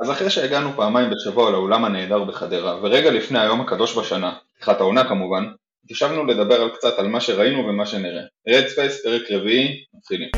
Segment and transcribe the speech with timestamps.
[0.00, 5.08] אז אחרי שהגענו פעמיים בשבוע לאולם הנהדר בחדרה, ורגע לפני היום הקדוש בשנה, פתיחת העונה
[5.08, 5.44] כמובן,
[5.84, 8.22] התיישבנו לדבר על קצת על מה שראינו ומה שנראה.
[8.48, 10.30] Red Space, פרק רביעי, מתחילים.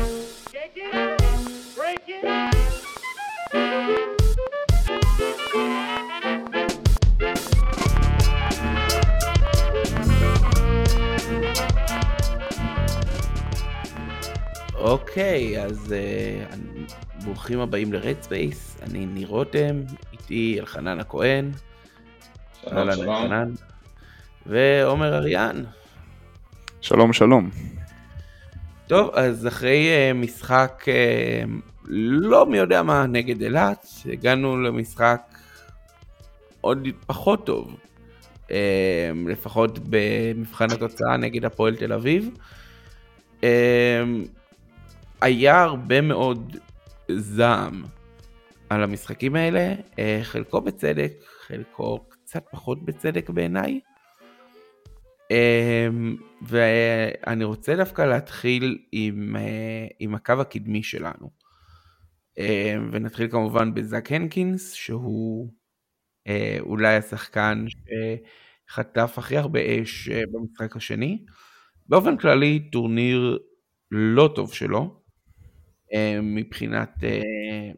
[14.83, 16.55] אוקיי, אז אה,
[17.25, 19.81] ברוכים הבאים ל Red Space, אני ניר רותם,
[20.13, 21.51] איתי אלחנן הכהן.
[22.61, 23.09] שלום שלום.
[23.09, 23.51] אלחנן,
[24.45, 25.63] ועומר אריאן.
[26.81, 27.49] שלום שלום.
[28.87, 31.49] טוב, אז אחרי אה, משחק אה,
[31.87, 35.21] לא מי יודע מה נגד אילת, הגענו למשחק
[36.61, 37.75] עוד פחות טוב,
[38.47, 38.51] אה,
[39.27, 42.29] לפחות במבחן התוצאה נגד הפועל תל אביב.
[43.41, 43.45] Uh,
[45.23, 46.57] היה הרבה מאוד
[47.11, 47.83] זעם
[48.69, 51.13] על המשחקים האלה, אה, חלקו בצדק,
[51.47, 53.79] חלקו קצת פחות בצדק בעיניי.
[55.31, 55.87] אה,
[56.41, 61.43] ואני רוצה דווקא להתחיל עם, אה, עם הקו הקדמי שלנו.
[62.91, 65.49] ונתחיל כמובן בזאק הנקינס, שהוא
[66.59, 67.65] אולי השחקן
[68.69, 71.25] שחטף הכי הרבה אש במשחק השני.
[71.89, 73.39] באופן כללי טורניר
[73.91, 75.02] לא טוב שלו, אה,
[76.23, 77.21] מבחינת, אה,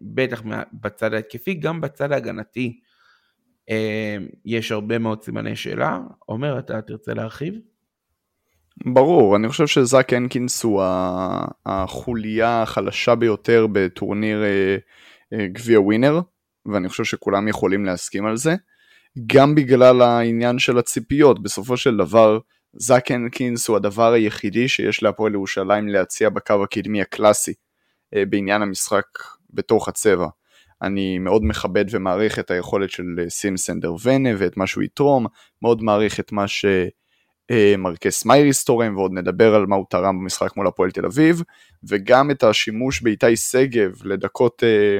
[0.01, 2.79] בטח בצד ההתקפי, גם בצד ההגנתי
[3.69, 5.99] אה, יש הרבה מאוד סימני שאלה.
[6.19, 7.53] עומר, אתה תרצה להרחיב?
[8.85, 10.83] ברור, אני חושב שזאק הנקינס הוא
[11.65, 14.43] החוליה החלשה ביותר בטורניר
[15.33, 16.19] גביע ווינר,
[16.65, 18.55] ואני חושב שכולם יכולים להסכים על זה.
[19.27, 22.39] גם בגלל העניין של הציפיות, בסופו של דבר
[22.73, 27.53] זאק הנקינס הוא הדבר היחידי שיש להפועל ירושלים להציע בקו הקדמי הקלאסי.
[28.15, 29.05] אה, בעניין המשחק
[29.53, 30.27] בתוך הצבע.
[30.81, 35.25] אני מאוד מכבד ומעריך את היכולת של אה, סימסנדר ונה ואת מה שהוא יתרום,
[35.61, 40.67] מאוד מעריך את מה שמרקס מייריס תורם ועוד נדבר על מה הוא תרם במשחק מול
[40.67, 41.41] הפועל תל אביב,
[41.89, 44.99] וגם את השימוש באיתי שגב לדקות אה,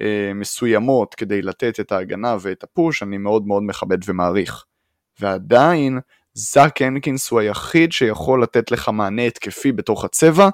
[0.00, 4.64] אה, מסוימות כדי לתת את ההגנה ואת הפוש, אני מאוד מאוד מכבד ומעריך.
[5.20, 5.98] ועדיין,
[6.34, 10.50] זאק הנקינס הוא היחיד שיכול לתת לך מענה התקפי בתוך הצבע, אה,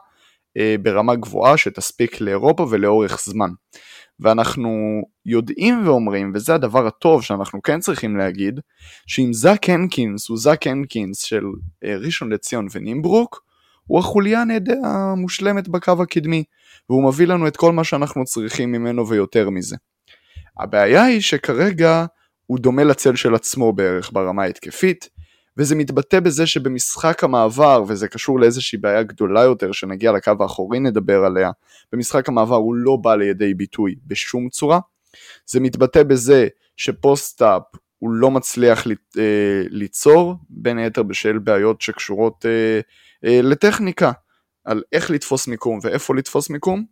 [0.82, 3.50] ברמה גבוהה שתספיק לאירופה ולאורך זמן.
[4.20, 8.60] ואנחנו יודעים ואומרים, וזה הדבר הטוב שאנחנו כן צריכים להגיד,
[9.06, 11.44] שאם זאק הנקינס הוא זאק הנקינס של
[11.84, 13.44] אה, ראשון לציון ונימברוק,
[13.86, 14.42] הוא החוליה
[14.84, 16.44] המושלמת בקו הקדמי,
[16.90, 19.76] והוא מביא לנו את כל מה שאנחנו צריכים ממנו ויותר מזה.
[20.60, 22.04] הבעיה היא שכרגע
[22.46, 25.08] הוא דומה לצל של עצמו בערך ברמה ההתקפית,
[25.58, 31.24] וזה מתבטא בזה שבמשחק המעבר, וזה קשור לאיזושהי בעיה גדולה יותר שנגיע לקו האחורי נדבר
[31.24, 31.50] עליה,
[31.92, 34.80] במשחק המעבר הוא לא בא לידי ביטוי בשום צורה.
[35.46, 37.62] זה מתבטא בזה שפוסט-אפ
[37.98, 42.80] הוא לא מצליח אה, ליצור, בין היתר בשל בעיות שקשורות אה,
[43.24, 44.12] אה, לטכניקה,
[44.64, 46.84] על איך לתפוס מיקום ואיפה לתפוס מיקום,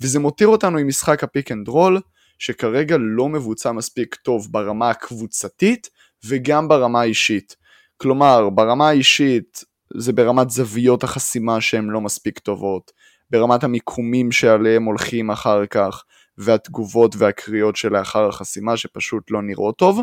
[0.00, 2.00] וזה מותיר אותנו עם משחק ה pick and roll,
[2.38, 5.90] שכרגע לא מבוצע מספיק טוב ברמה הקבוצתית
[6.24, 7.56] וגם ברמה האישית.
[7.98, 9.64] כלומר, ברמה האישית
[9.94, 12.92] זה ברמת זוויות החסימה שהן לא מספיק טובות,
[13.30, 16.04] ברמת המיקומים שעליהם הולכים אחר כך,
[16.38, 20.00] והתגובות והקריאות שלאחר החסימה שפשוט לא נראות טוב,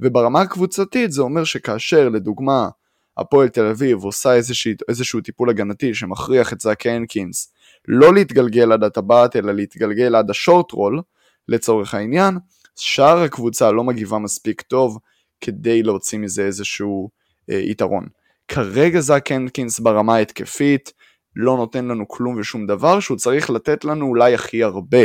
[0.00, 2.68] וברמה הקבוצתית זה אומר שכאשר לדוגמה
[3.16, 7.52] הפועל תל אביב עושה איזשה, איזשהו טיפול הגנתי שמכריח את זאק הנקינס
[7.88, 11.02] לא להתגלגל עד הטבעת אלא להתגלגל עד השורט רול
[11.48, 12.38] לצורך העניין,
[12.76, 14.98] שאר הקבוצה לא מגיבה מספיק טוב
[15.40, 17.10] כדי להוציא מזה איזשהו
[17.50, 18.06] יתרון.
[18.48, 20.92] כרגע זאק הנקינס ברמה ההתקפית
[21.36, 24.98] לא נותן לנו כלום ושום דבר שהוא צריך לתת לנו אולי הכי הרבה.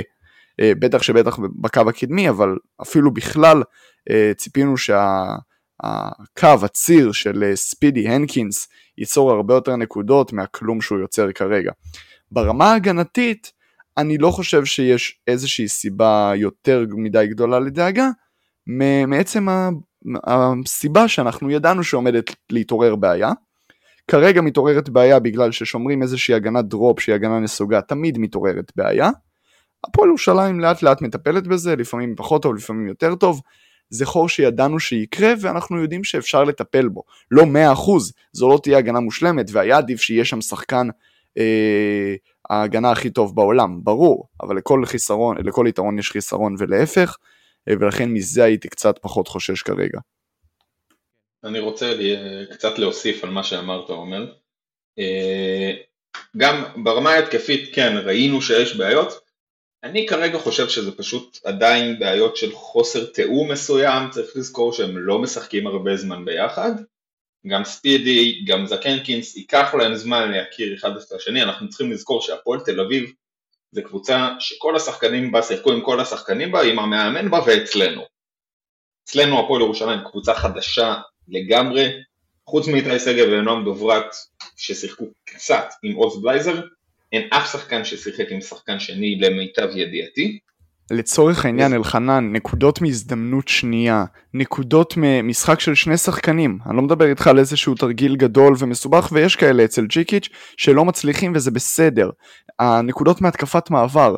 [0.59, 3.63] אה, בטח שבטח בקו הקדמי, אבל אפילו בכלל
[4.09, 8.67] אה, ציפינו שהקו, הציר של ספידי הנקינס
[8.97, 11.71] ייצור הרבה יותר נקודות מהכלום שהוא יוצר כרגע.
[12.31, 13.51] ברמה ההגנתית,
[13.97, 18.09] אני לא חושב שיש איזושהי סיבה יותר מדי גדולה לדאגה,
[19.07, 19.47] מעצם
[20.23, 23.31] הסיבה שאנחנו ידענו שעומדת להתעורר בעיה.
[24.07, 29.09] כרגע מתעוררת בעיה בגלל ששומרים איזושהי הגנת דרופ שהיא הגנה נסוגה, תמיד מתעוררת בעיה.
[29.83, 33.41] הפועל ירושלים לאט לאט מטפלת בזה, לפעמים פחות טוב, לפעמים יותר טוב.
[33.89, 37.03] זה חור שידענו שיקרה ואנחנו יודעים שאפשר לטפל בו.
[37.31, 37.47] לא 100%,
[38.33, 40.87] זו לא תהיה הגנה מושלמת והיה עדיף שיהיה שם שחקן
[41.37, 42.15] אה,
[42.49, 47.17] ההגנה הכי טוב בעולם, ברור, אבל לכל חיסרון, לכל יתרון יש חיסרון ולהפך.
[47.69, 49.99] ולכן מזה הייתי קצת פחות חושש כרגע.
[51.43, 51.93] אני רוצה
[52.51, 54.33] קצת להוסיף על מה שאמרת עומר.
[54.99, 55.71] אה,
[56.37, 59.25] גם ברמה ההתקפית כן ראינו שיש בעיות,
[59.83, 65.19] אני כרגע חושב שזה פשוט עדיין בעיות של חוסר תיאום מסוים, צריך לזכור שהם לא
[65.19, 66.71] משחקים הרבה זמן ביחד.
[67.47, 72.59] גם ספידי, גם זקנקינס, ייקח להם זמן להכיר אחד את השני, אנחנו צריכים לזכור שהפועל
[72.59, 73.13] תל אביב
[73.75, 78.01] זה קבוצה שכל השחקנים בה שיחקו עם כל השחקנים בה, עם המאמן בה ואצלנו.
[79.03, 80.95] אצלנו הפועל ירושלים קבוצה חדשה
[81.27, 81.91] לגמרי,
[82.47, 84.15] חוץ מאיתי שגב ונועם דוברת
[84.57, 86.61] ששיחקו קצת עם עוז בלייזר,
[87.11, 90.39] אין אף שחקן ששיחק עם שחקן שני למיטב ידיעתי.
[90.91, 97.27] לצורך העניין אלחנן, נקודות מהזדמנות שנייה, נקודות ממשחק של שני שחקנים, אני לא מדבר איתך
[97.27, 102.09] על איזשהו תרגיל גדול ומסובך ויש כאלה אצל ג'יקיץ' שלא מצליחים וזה בסדר.
[102.59, 104.15] הנקודות מהתקפת מעבר,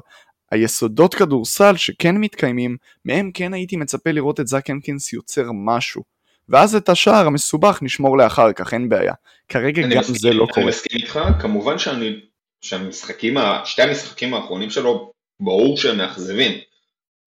[0.52, 6.04] היסודות כדורסל שכן מתקיימים, מהם כן הייתי מצפה לראות את זאק הנקינס יוצר משהו.
[6.50, 9.13] ואז את השער המסובך נשמור לאחר כך, אין בעיה.
[9.50, 10.66] כרגע גם מסכים, זה לא אני קורה.
[10.66, 12.20] אני מסכים איתך, כמובן שאני,
[12.62, 16.62] שהמשחקים, שתי המשחקים האחרונים שלו, ברור שהם מאכזבים,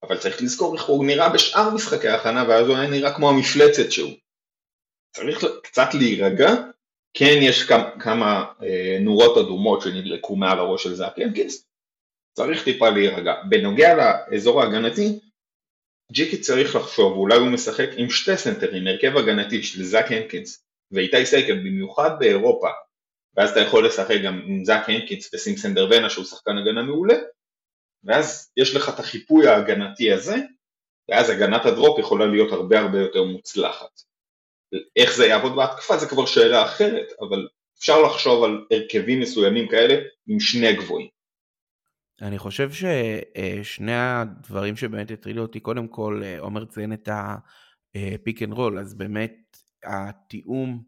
[0.02, 3.92] אבל צריך לזכור איך הוא נראה בשאר משחקי ההכנה, ואז הוא היה נראה כמו המפלצת
[3.92, 4.12] שהוא.
[5.16, 6.50] צריך קצת להירגע,
[7.14, 7.62] כן יש
[7.98, 11.66] כמה, אה, נורות אדומות שנדלקו מעל הראש של זאק הנקינס,
[12.36, 13.34] צריך טיפה להירגע.
[13.48, 15.18] בנוגע לאזור ההגנתי,
[16.12, 21.26] ג'יקי צריך לחשוב, אולי הוא משחק עם שתי סנטרים, הרכב הגנתי של זאק הנקינס ואיתי
[21.26, 22.68] שגב, במיוחד באירופה,
[23.36, 27.14] ואז אתה יכול לשחק גם עם זאק הנקינס וסים סנדר ונה שהוא שחקן הגנה מעולה,
[28.04, 30.36] ואז יש לך את החיפוי ההגנתי הזה,
[31.08, 34.00] ואז הגנת ה drop יכולה להיות הרבה הרבה יותר מוצלחת.
[34.96, 37.48] איך זה יעבוד בהתקפה זה כבר שאלה אחרת, אבל
[37.78, 39.94] אפשר לחשוב על הרכבים מסוימים כאלה
[40.26, 41.08] עם שני גבוהים.
[42.22, 47.08] אני חושב ששני הדברים שבאמת הטרידו אותי, קודם כל עומר ציין את
[47.94, 50.82] ה pick and roll, אז באמת התיאום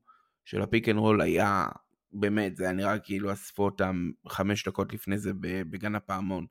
[0.45, 1.67] של ה pick and roll היה,
[2.13, 6.47] באמת, זה היה נראה כאילו אספו אותם חמש דקות לפני זה בגן הפעמון.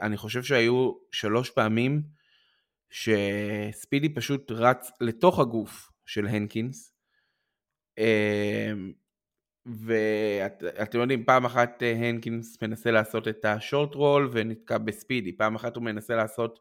[0.00, 2.02] אני חושב שהיו שלוש פעמים
[2.90, 6.94] שספידי פשוט רץ לתוך הגוף של הנקינס,
[9.66, 15.54] ואתם יודעים, פעם אחת אה, הנקינס מנסה לעשות את ה short roll ונתקע בספידי, פעם
[15.54, 16.58] אחת הוא מנסה לעשות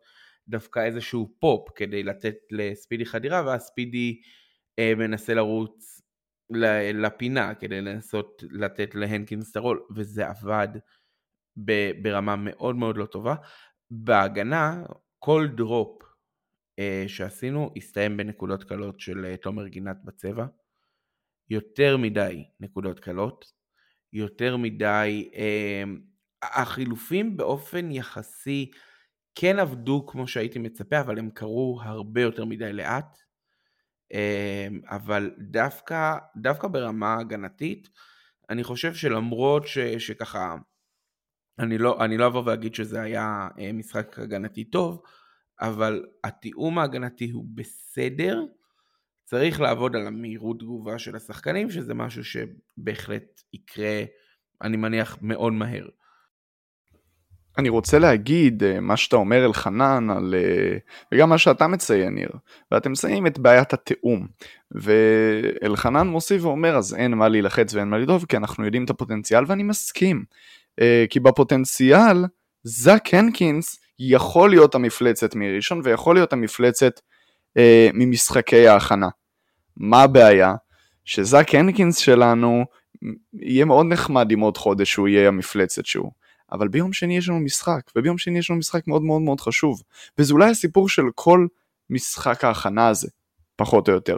[0.48, 4.22] דווקא איזשהו פופ כדי לתת לספידי חדירה, ואז ספידי
[4.80, 6.02] אה, מנסה לרוץ
[6.94, 10.68] לפינה כדי לנסות לתת להנקינס את הרול, וזה עבד
[12.02, 13.36] ברמה מאוד מאוד לא טובה.
[13.92, 14.84] בהגנה,
[15.20, 16.04] כל drop
[16.80, 20.46] אה, שעשינו הסתיים בנקודות קלות של אה, תומר גינת בצבע.
[21.50, 23.46] יותר מדי נקודות קלות,
[24.14, 25.84] יותר מדי, אה,
[26.42, 28.72] החילופים באופן יחסי
[29.36, 33.18] כן עבדו כמו שהייתי מצפה, אבל הם קרו הרבה יותר מדי לאט.
[34.14, 37.90] אה, אבל דווקא, דווקא ברמה הגנתית,
[38.50, 40.56] אני חושב שלמרות ש, שככה,
[41.62, 45.02] אני לא, אני לא אבוא ואגיד שזה היה אה, משחק הגנתי טוב,
[45.62, 48.44] אבל התיאום ההגנתי הוא בסדר,
[49.26, 54.04] צריך לעבוד על המהירות תגובה של השחקנים, שזה משהו שבהחלט יקרה,
[54.62, 55.88] אני מניח, מאוד מהר.
[57.58, 60.78] אני רוצה להגיד אה, מה שאתה אומר אלחנן על אה,
[61.12, 62.30] וגם מה שאתה מציין ניר
[62.72, 64.28] ואתם מסיימים את בעיית התיאום.
[64.72, 69.44] ואלחנן מוסיף ואומר אז אין מה להילחץ ואין מה לדאוב כי אנחנו יודעים את הפוטנציאל
[69.48, 70.26] ואני מסכים
[71.10, 72.26] כי בפוטנציאל
[72.64, 77.00] זאק הנקינס יכול להיות המפלצת מראשון ויכול להיות המפלצת
[77.94, 79.08] ממשחקי ההכנה
[79.78, 80.56] מה הבעיה?
[81.06, 82.66] שזאק הנקינס שלנו
[83.34, 86.12] יהיה מאוד נחמד אם עוד חודש הוא יהיה המפלצת שהוא.
[86.52, 89.82] אבל ביום שני יש לנו משחק, וביום שני יש לנו משחק מאוד מאוד מאוד חשוב.
[90.18, 91.48] וזה אולי הסיפור של כל
[91.90, 93.08] משחק ההכנה הזה,
[93.56, 94.18] פחות או יותר.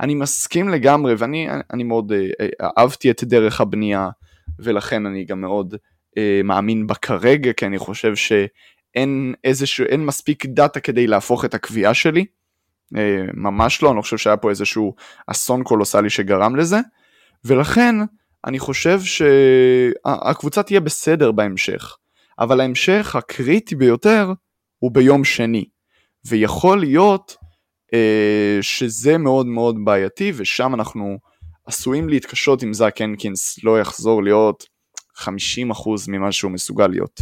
[0.00, 2.46] אני מסכים לגמרי, ואני אני מאוד אה,
[2.78, 4.08] אהבתי את דרך הבנייה,
[4.58, 5.78] ולכן אני גם מאוד אה,
[6.44, 11.94] מאמין בה כרגע, כי אני חושב שאין איזשהו, אין מספיק דאטה כדי להפוך את הקביעה
[11.94, 12.24] שלי.
[12.96, 14.94] אה, ממש לא, אני לא חושב שהיה פה איזשהו
[15.26, 16.78] אסון קולוסלי שגרם לזה,
[17.44, 17.94] ולכן
[18.46, 21.96] אני חושב שהקבוצה תהיה בסדר בהמשך,
[22.38, 24.32] אבל ההמשך הקריטי ביותר
[24.78, 25.64] הוא ביום שני,
[26.26, 27.36] ויכול להיות
[27.94, 31.18] אה, שזה מאוד מאוד בעייתי, ושם אנחנו
[31.66, 34.66] עשויים להתקשות אם זאק הנקינס לא יחזור להיות
[35.16, 35.26] 50%
[36.08, 37.20] ממה שהוא מסוגל להיות.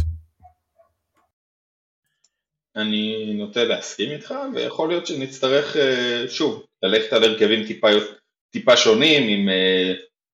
[2.75, 7.87] אני נוטה להסכים איתך, ויכול להיות שנצטרך אה, שוב ללכת על הרכבים טיפה,
[8.49, 9.93] טיפה שונים עם אה,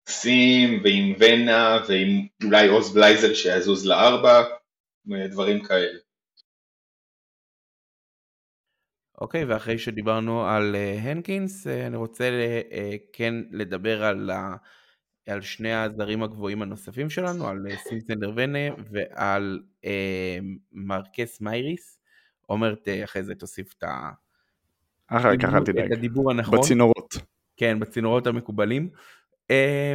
[0.09, 4.43] סים ועם ונה ועם אולי עוז בלייזר שיזוז לארבע,
[5.29, 5.99] דברים כאלה.
[9.21, 12.29] אוקיי, okay, ואחרי שדיברנו על הנקינס, uh, אני רוצה
[12.71, 12.75] uh,
[13.13, 14.29] כן לדבר על
[15.31, 20.39] על שני הזרים הגבוהים הנוספים שלנו, על סימסנדר ונה ועל אה,
[20.71, 21.99] מרקס מייריס.
[22.45, 24.09] עומר, אחרי זה תוסיף את, ה...
[25.07, 25.85] אחר כך אל תדאג.
[25.85, 26.59] את הדיבור הנכון.
[26.59, 27.17] בצינורות.
[27.57, 28.89] כן, בצינורות המקובלים.
[29.51, 29.93] אה,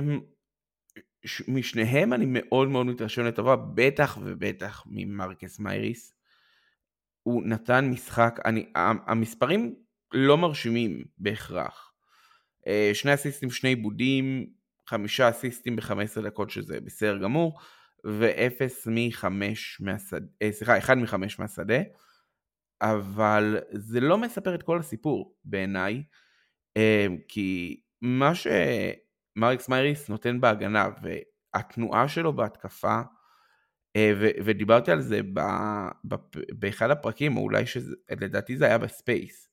[1.48, 6.14] משניהם אני מאוד מאוד מתרשם לטובה, בטח ובטח ממרקס מייריס.
[7.22, 8.66] הוא נתן משחק, אני,
[9.06, 9.74] המספרים
[10.12, 11.92] לא מרשימים בהכרח.
[12.66, 14.46] אה, שני אסיסטים, שני עיבודים,
[14.86, 17.58] חמישה אסיסטים ב-15 דקות שזה בסדר גמור,
[18.04, 21.78] ואפס מחמש מהשדה, אה, סליחה, אחד מחמש מהשדה,
[22.82, 26.02] אבל זה לא מספר את כל הסיפור בעיניי,
[26.76, 33.00] אה, כי מה שמרקס מייריס נותן בהגנה והתנועה שלו בהתקפה,
[34.44, 35.20] ודיברתי על זה
[36.58, 39.48] באחד הפרקים, או אולי שלדעתי זה היה ב space,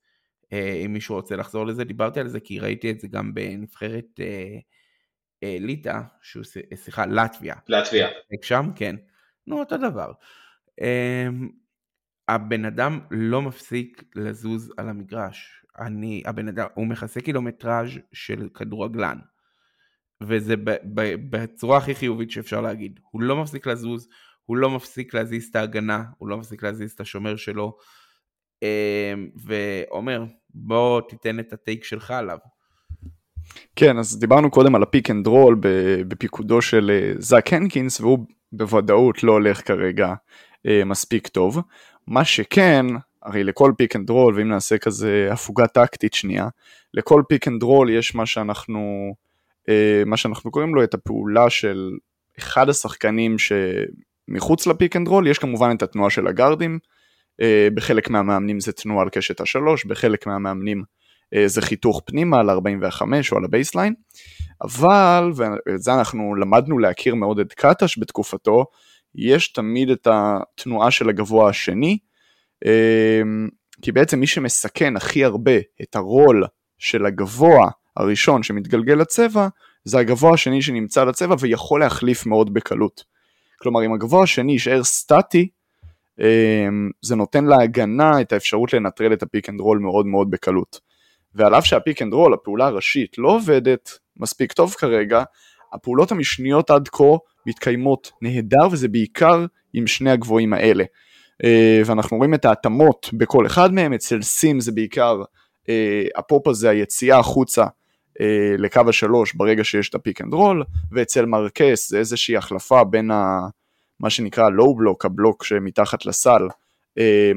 [0.54, 4.20] אה, אם מישהו רוצה לחזור לזה, דיברתי על זה כי ראיתי את זה גם בנבחרת
[4.20, 4.60] אה, אה,
[5.44, 6.44] ליטא, שהוא,
[6.76, 7.56] סליחה, לטביה.
[7.68, 8.08] לטביה.
[8.42, 8.96] שם, כן.
[9.48, 10.12] נו, אותו דבר.
[10.82, 11.28] אה,
[12.28, 15.66] הבן אדם לא מפסיק לזוז על המגרש.
[15.80, 19.18] אני, הבן אדם, הוא מכסה קילומטראז' של כדורגלן.
[20.22, 23.00] וזה ב, ב, בצורה הכי חיובית שאפשר להגיד.
[23.12, 24.08] הוא לא מפסיק לזוז,
[24.46, 27.78] הוא לא מפסיק להזיז את ההגנה, הוא לא מפסיק להזיז את השומר שלו.
[28.64, 32.38] אה, ועומר, בוא תיתן את ה take שלך עליו.
[33.76, 35.58] כן, אז דיברנו קודם על ה pick and roll
[36.08, 38.20] בפיקודו של אה, זאק הנקינס, והוא
[38.52, 40.14] בוודאות לא הולך כרגע
[40.68, 41.62] אה, מספיק טוב.
[42.08, 42.86] מה שכן,
[43.24, 46.48] הרי לכל pick and roll, ואם נעשה כזה הפוגה טקטית שנייה,
[46.94, 49.14] לכל pick and roll יש מה שאנחנו,
[49.70, 51.90] אה, מה שאנחנו קוראים לו את הפעולה של
[52.40, 56.80] אחד השחקנים שמחוץ ל pick and roll, יש כמובן את התנועה של הגארדים,
[57.74, 60.84] בחלק מהמאמנים זה תנועה על קשת השלוש, בחלק מהמאמנים
[61.46, 63.94] זה חיתוך פנימה על 45 או על ה baseline,
[64.62, 68.66] אבל, ואת זה אנחנו למדנו להכיר מאוד את קטש בתקופתו,
[69.16, 71.98] יש תמיד את התנועה של הגבוה השני,
[72.66, 73.22] אה,
[73.82, 76.44] כי בעצם מי שמסכן הכי הרבה את הרול
[76.78, 79.48] של הגבוה הראשון שמתגלגל לצבע,
[79.84, 83.04] זה הגבוה השני שנמצא לצבע ויכול להחליף מאוד בקלות.
[83.62, 85.50] כלומר, אם הגבוה השני יישאר סטטי,
[86.20, 90.80] אמ, זה נותן להגנה את האפשרות לנטרל את ה pick and roll מאוד מאוד בקלות.
[91.36, 95.24] ועל אף שה pick and roll, הפעולה הראשית, לא עובדת מספיק טוב כרגע,
[95.74, 97.04] הפעולות המשניות עד כה
[97.46, 100.84] מתקיימות נהדר וזה בעיקר עם שני הגבוהים האלה.
[101.44, 105.22] אה, ואנחנו רואים את ההתאמות בכל אחד מהם, אצל סים זה בעיקר,
[105.70, 107.66] אה, הפופ הזה, היציאה החוצה
[108.22, 112.84] אה, לקו השלוש ברגע שיש את ה pick and roll, ואצל מרקס זה איזושהי החלפה
[112.84, 113.40] בין ה...
[114.00, 116.48] מה שנקרא low block, הבלוק שמתחת לסל,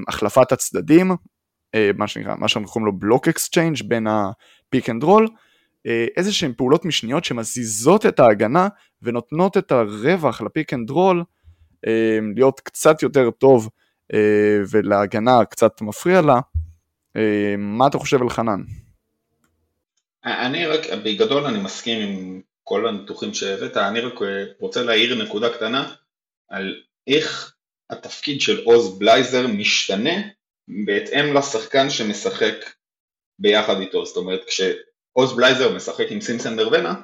[0.09, 1.11] החלפת הצדדים,
[1.95, 5.29] מה שנקרא, מה שאנחנו קוראים לו block exchange בין ה pick and roll,
[6.17, 8.69] איזה שהן פעולות משניות שמזיזות את ההגנה
[9.03, 11.25] ונותנות את הרווח ל pick and roll
[12.37, 13.69] להיות קצת יותר טוב
[14.71, 16.41] ולהגנה קצת מפריע לה.
[17.59, 18.63] מה אתה חושב אלחנן?
[20.25, 24.15] אני רק, בגדול אני מסכים עם כל הניתוחים שהבאת, אני רק
[24.61, 25.93] רוצה להעיר נקודה קטנה,
[26.49, 26.75] על
[27.07, 27.55] איך
[27.91, 30.21] התפקיד של עוז בלייזר משתנה
[30.69, 32.55] בהתאם לשחקן שמשחק
[33.39, 36.95] ביחד איתו, זאת אומרת כשעוז בלייזר משחק עם סים סנדר ונה,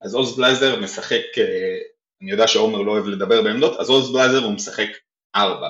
[0.00, 1.78] אז עוז בלייזר משחק, אה,
[2.22, 4.88] אני יודע שעומר לא אוהב לדבר בעמדות, אז עוז בלייזר הוא משחק
[5.36, 5.68] ארבע,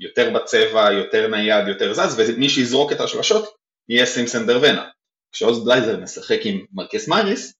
[0.00, 3.44] יותר בצבע, יותר נייד, יותר זז, ומי שיזרוק את השלשות
[3.88, 4.88] יהיה סימסנדר ונה.
[5.32, 7.54] כשעוז בלייזר משחק עם מרקס מייריס,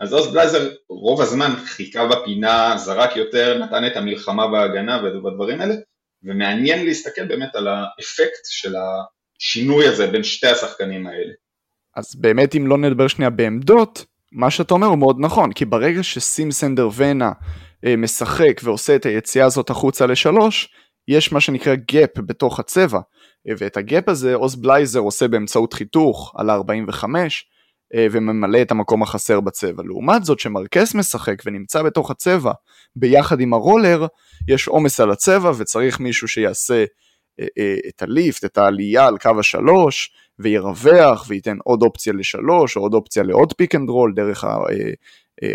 [0.00, 5.74] אז עוז בלייזר רוב הזמן חיכה בפינה, זרק יותר, נתן את המלחמה בהגנה ובדברים האלה,
[6.22, 11.32] ומעניין להסתכל באמת על האפקט של השינוי הזה בין שתי השחקנים האלה.
[11.96, 16.02] אז באמת אם לא נדבר שנייה בעמדות, מה שאתה אומר הוא מאוד נכון, כי ברגע
[16.02, 17.32] שסים סנדר ונה
[17.86, 20.68] אה, משחק ועושה את היציאה הזאת החוצה לשלוש,
[21.08, 23.00] יש מה שנקרא gap בתוך הצבע,
[23.48, 27.26] אה, ואת ה gap הזה עוז בלייזר עושה באמצעות חיתוך על ה-45, אה,
[27.94, 29.82] וממלא את המקום החסר בצבע.
[29.86, 32.52] לעומת זאת שמרקס משחק ונמצא בתוך הצבע
[32.96, 34.06] ביחד עם הרולר,
[34.48, 36.84] יש עומס על הצבע וצריך מישהו שיעשה
[37.40, 42.76] אה, אה, את ה lift, את העלייה על קו השלוש, וירווח וייתן עוד אופציה לשלוש
[42.76, 44.44] או עוד אופציה לעוד pick and roll דרך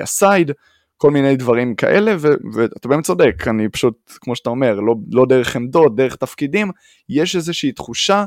[0.02, 0.52] ה side,
[0.98, 2.16] כל מיני דברים כאלה,
[2.54, 6.72] ואתה באמת צודק, אני פשוט, כמו שאתה אומר, לא, לא דרך עמדות, דרך תפקידים,
[7.10, 8.26] יש איזושהי תחושה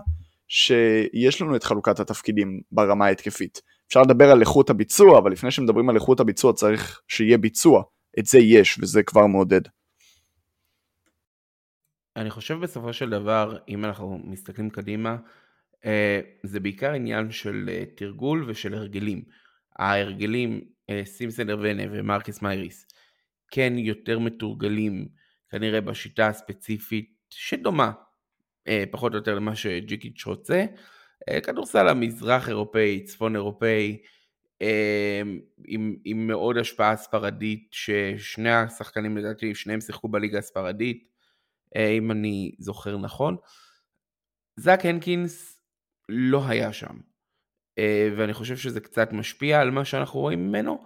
[0.49, 3.61] שיש לנו את חלוקת התפקידים ברמה ההתקפית.
[3.95, 7.83] אפשר לדבר על איכות הביצוע, אבל לפני שמדברים על איכות הביצוע צריך שיהיה ביצוע.
[8.19, 9.61] את זה יש, וזה כבר מעודד.
[12.17, 15.17] אני חושב בסופו של דבר, אם אנחנו מסתכלים קדימה,
[15.85, 19.23] אה, זה בעיקר עניין של אה, תרגול ושל הרגלים.
[19.79, 20.61] ההרגלים
[21.05, 22.87] סימסנר ונה ומרקס מייריס
[23.51, 25.09] כן יותר מתורגלים
[25.51, 27.93] כנראה בשיטה הספציפית שדומה
[28.91, 30.65] פחות או יותר למה שג'יקיץ' רוצה.
[31.43, 33.99] כדורסל המזרח אירופאי, צפון אירופאי,
[35.65, 41.09] עם, עם מאוד השפעה ספרדית, ששני השחקנים לדעתי, שניהם שיחקו בליגה הספרדית,
[41.77, 43.37] אם אני זוכר נכון.
[44.57, 45.61] זאק הנקינס
[46.09, 46.95] לא היה שם,
[48.17, 50.85] ואני חושב שזה קצת משפיע על מה שאנחנו רואים ממנו.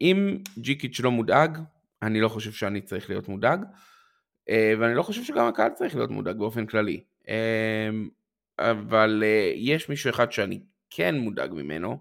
[0.00, 1.58] אם ג'יקיץ' לא מודאג,
[2.02, 3.64] אני לא חושב שאני צריך להיות מודאג,
[4.50, 7.04] ואני לא חושב שגם הקהל צריך להיות מודאג באופן כללי.
[8.58, 9.22] אבל
[9.56, 11.98] יש מישהו אחד שאני כן מודאג ממנו,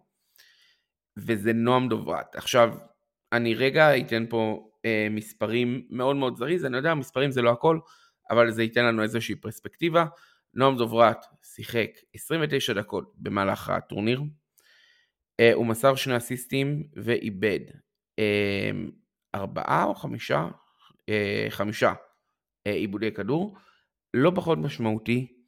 [1.17, 2.35] וזה נועם דוברת.
[2.35, 2.73] עכשיו,
[3.31, 7.79] אני רגע אתן פה אה, מספרים מאוד מאוד זריז, אני יודע, מספרים זה לא הכל,
[8.29, 10.05] אבל זה ייתן לנו איזושהי פרספקטיבה.
[10.53, 14.21] נועם דוברת שיחק 29 דקות במהלך הטורניר,
[15.39, 17.59] אה, הוא מסר שני אסיסטים ואיבד
[18.19, 18.71] אה,
[19.35, 20.47] ארבעה או חמישה,
[21.09, 21.93] אה, חמישה
[22.67, 23.57] אה, עיבודי כדור,
[24.13, 25.40] לא פחות משמעותי,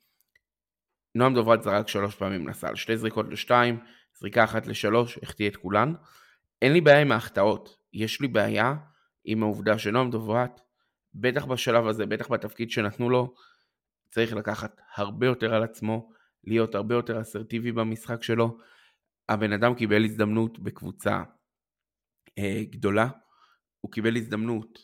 [1.16, 3.80] נועם דוברת זרק שלוש פעמים לסל, שתי זריקות לשתיים,
[4.20, 5.94] זריקה אחת לשלוש, החטיא את כולן.
[6.62, 8.76] אין לי בעיה עם ההחטאות, יש לי בעיה
[9.26, 10.62] עם העובדה שנועם דוברת,
[11.14, 13.34] בטח בשלב הזה, בטח בתפקיד שנתנו לו,
[14.10, 16.10] צריך לקחת הרבה יותר על עצמו,
[16.44, 18.58] להיות הרבה יותר אסרטיבי במשחק שלו.
[19.30, 21.24] הבן אדם קיבל הזדמנות בקבוצה
[22.40, 23.08] אה, גדולה,
[23.82, 24.80] הוא קיבל הזדמנות.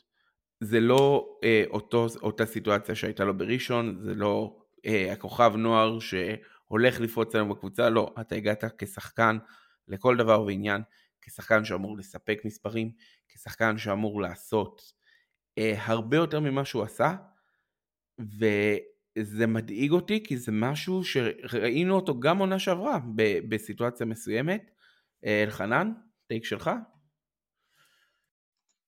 [0.59, 7.00] זה לא אה, אותו, אותה סיטואציה שהייתה לו בראשון, זה לא אה, הכוכב נוער שהולך
[7.00, 9.38] לפרוץ לנו בקבוצה, לא, אתה הגעת כשחקן
[9.88, 10.81] לכל דבר ועניין,
[11.21, 12.91] כשחקן שאמור לספק מספרים,
[13.29, 14.81] כשחקן שאמור לעשות
[15.57, 17.15] אה, הרבה יותר ממה שהוא עשה,
[18.19, 24.71] וזה מדאיג אותי כי זה משהו שראינו אותו גם עונה שעברה ב- בסיטואציה מסוימת.
[25.25, 25.91] אה, אלחנן,
[26.27, 26.69] טייק שלך?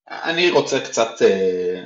[0.10, 1.84] אני רוצה קצת אה,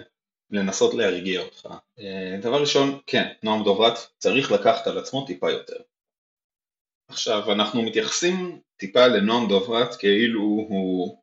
[0.51, 1.67] לנסות להרגיע אותך.
[1.99, 5.77] אה, דבר ראשון, כן, נועם דוברת צריך לקחת על עצמו טיפה יותר.
[7.07, 11.21] עכשיו, אנחנו מתייחסים טיפה לנועם דוברת כאילו הוא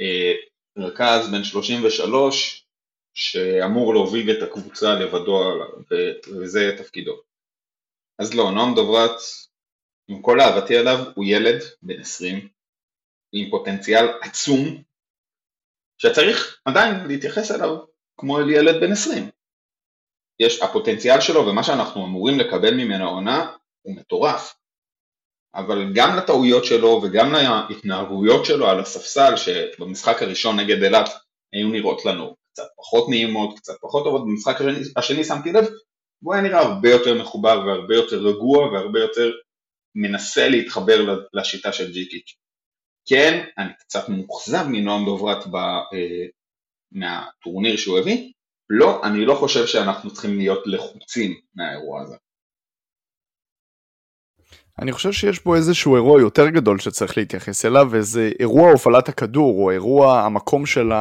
[0.00, 0.32] אה,
[0.78, 2.66] רכז בן 33
[3.14, 5.42] שאמור להוביל את הקבוצה לבדו
[6.40, 7.20] וזה תפקידו.
[8.18, 9.20] אז לא, נועם דוברת,
[10.08, 12.48] עם כל אהבתי עליו, הוא ילד בן 20
[13.32, 14.82] עם פוטנציאל עצום
[15.98, 19.30] שצריך עדיין להתייחס אליו כמו ילד בן 20.
[20.40, 23.52] יש, הפוטנציאל שלו ומה שאנחנו אמורים לקבל ממנו עונה
[23.82, 24.54] הוא מטורף.
[25.54, 27.32] אבל גם לטעויות שלו וגם
[27.68, 31.08] להתנהגויות שלו על הספסל שבמשחק הראשון נגד אילת
[31.52, 35.64] היו נראות לנו קצת פחות נעימות, קצת פחות טובות, במשחק השני, השני שמתי לב,
[36.22, 39.30] והוא היה נראה הרבה יותר מחובר והרבה יותר רגוע והרבה יותר
[39.94, 42.36] מנסה להתחבר לשיטה של ג'יקיץ'.
[43.08, 46.26] כן, אני קצת מאוכזב מנועם דוברת אה,
[46.92, 48.32] מהטורניר שהוא הביא,
[48.70, 52.16] לא, אני לא חושב שאנחנו צריכים להיות לחוצים מהאירוע הזה.
[54.78, 59.62] אני חושב שיש פה איזשהו אירוע יותר גדול שצריך להתייחס אליו, וזה אירוע הופעלת הכדור,
[59.64, 60.92] או אירוע המקום של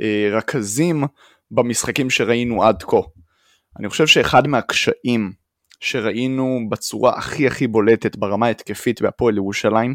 [0.00, 1.04] הרכזים
[1.50, 2.96] במשחקים שראינו עד כה.
[3.78, 5.32] אני חושב שאחד מהקשיים
[5.80, 9.94] שראינו בצורה הכי הכי בולטת ברמה ההתקפית בהפועל ירושלים,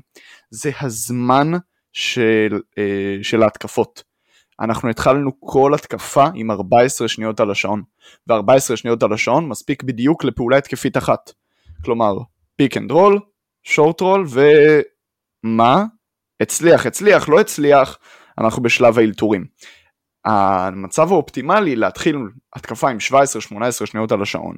[0.51, 1.51] זה הזמן
[1.93, 4.08] של, אה, של ההתקפות.
[4.61, 7.83] אנחנו התחלנו כל התקפה עם 14 שניות על השעון,
[8.29, 11.31] ו-14 שניות על השעון מספיק בדיוק לפעולה התקפית אחת.
[11.85, 12.17] כלומר,
[12.55, 13.19] pick and roll,
[13.63, 14.25] short roll,
[15.43, 15.85] ומה?
[16.39, 17.97] הצליח, הצליח, לא הצליח,
[18.37, 19.45] אנחנו בשלב האלתורים.
[20.25, 22.17] המצב האופטימלי להתחיל
[22.55, 22.97] התקפה עם
[23.51, 24.55] 17-18 שניות על השעון,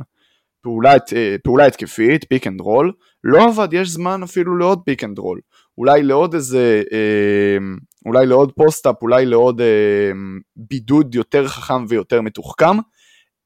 [0.62, 2.92] פעולה, אה, פעולה התקפית, pick and roll,
[3.24, 5.40] לא עבד, יש זמן אפילו לעוד pick and roll.
[5.78, 7.58] אולי לעוד איזה, אה,
[8.06, 10.12] אולי לעוד post-up, אולי לעוד אה,
[10.56, 12.78] בידוד יותר חכם ויותר מתוחכם.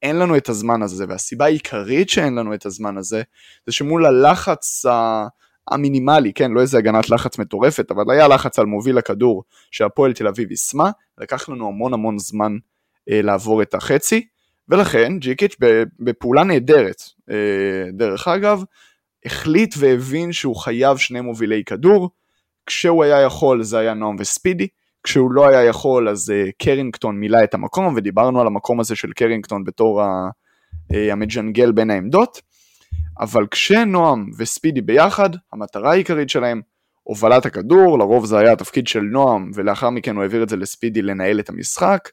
[0.02, 3.22] אין לנו את הזמן הזה, והסיבה העיקרית שאין לנו את הזמן הזה,
[3.66, 5.28] זה שמול הלחץ ה...
[5.68, 10.28] המינימלי, כן, לא איזה הגנת לחץ מטורפת, אבל היה לחץ על מוביל הכדור שהפועל תל
[10.28, 12.58] אביב יישמה, לקח לנו המון המון זמן
[13.10, 14.28] אה, לעבור את החצי,
[14.70, 15.56] ולכן ג'יקיץ'
[16.00, 18.64] בפעולה נהדרת, אה, דרך אגב,
[19.26, 22.10] החליט והבין שהוא חייב שני מובילי כדור,
[22.66, 24.68] כשהוא היה יכול זה היה נועם וספידי,
[25.04, 29.12] כשהוא לא היה יכול אז uh, קרינגטון מילא את המקום, ודיברנו על המקום הזה של
[29.12, 30.30] קרינגטון בתור ה,
[30.94, 32.42] uh, המג'נגל בין העמדות,
[33.20, 36.62] אבל כשנועם וספידי ביחד, המטרה העיקרית שלהם,
[37.04, 41.02] הובלת הכדור, לרוב זה היה התפקיד של נועם, ולאחר מכן הוא העביר את זה לספידי
[41.02, 42.10] לנהל את המשחק.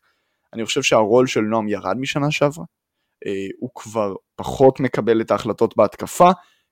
[0.55, 3.29] אני חושב שהרול של נועם ירד משנה שעברה, uh,
[3.61, 6.31] הוא כבר פחות מקבל את ההחלטות בהתקפה,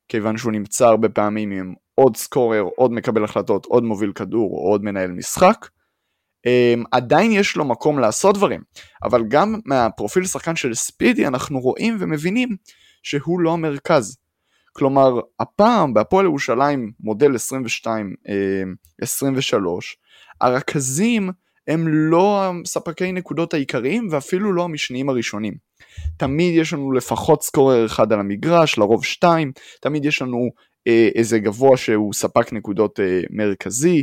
[0.09, 4.85] כיוון שהוא נמצא הרבה פעמים עם עוד סקורר, עוד מקבל החלטות, עוד מוביל כדור, עוד
[4.85, 5.69] מנהל משחק.
[6.47, 8.61] Um, עדיין יש לו מקום לעשות דברים,
[9.03, 12.49] אבל גם מהפרופיל שחקן של ספידי אנחנו רואים ומבינים
[13.03, 14.17] שהוא לא המרכז.
[14.73, 17.37] כלומר, הפעם בהפועל ירושלים מודל 22-23,
[20.41, 21.31] הרכזים
[21.69, 25.55] הם לא הספקי נקודות העיקריים ואפילו לא המשניים הראשונים.
[26.17, 30.51] תמיד יש לנו לפחות סקורר אחד על המגרש, לרוב שתיים, תמיד יש לנו
[30.87, 34.03] איזה גבוה שהוא ספק נקודות אה, מרכזי,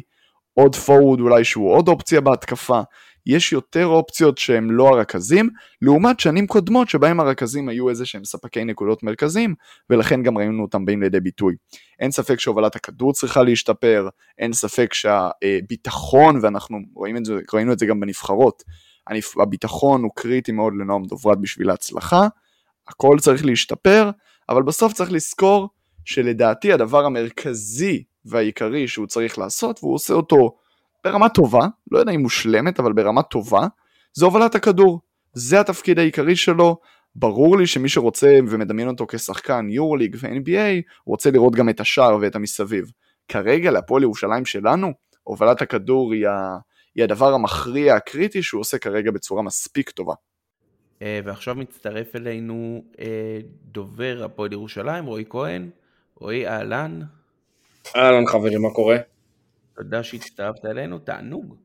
[0.53, 2.81] עוד פורוד אולי שהוא עוד אופציה בהתקפה,
[3.27, 5.49] יש יותר אופציות שהם לא הרכזים,
[5.81, 9.55] לעומת שנים קודמות שבהם הרכזים היו איזה שהם ספקי נקודות מרכזיים,
[9.89, 11.55] ולכן גם ראינו אותם באים לידי ביטוי.
[11.99, 17.79] אין ספק שהובלת הכדור צריכה להשתפר, אין ספק שהביטחון, ואנחנו רואים את זה, ראינו את
[17.79, 18.63] זה גם בנבחרות,
[19.41, 22.27] הביטחון הוא קריטי מאוד לנועם דוברת בשביל ההצלחה,
[22.87, 24.11] הכל צריך להשתפר,
[24.49, 25.69] אבל בסוף צריך לזכור
[26.07, 30.55] שלדעתי הדבר המרכזי והעיקרי שהוא צריך לעשות, והוא עושה אותו
[31.03, 33.67] ברמה טובה, לא יודע אם מושלמת, אבל ברמה טובה,
[34.13, 35.01] זה הובלת הכדור.
[35.33, 36.77] זה התפקיד העיקרי שלו.
[37.15, 42.35] ברור לי שמי שרוצה ומדמיין אותו כשחקן יורוליג ו-NBA, רוצה לראות גם את השער ואת
[42.35, 42.91] המסביב.
[43.27, 44.91] כרגע להפועל ירושלים שלנו,
[45.23, 46.57] הובלת הכדור היא, ה...
[46.95, 50.13] היא הדבר המכריע הקריטי שהוא עושה כרגע בצורה מספיק טובה.
[51.01, 55.69] אה, ועכשיו מצטרף אלינו אה, דובר הפועל ירושלים, רועי כהן.
[56.19, 57.01] רועי, אהלן.
[57.95, 58.97] אהלן חברים, מה קורה?
[59.75, 61.55] תודה שהצטרפת אלינו, תענוג.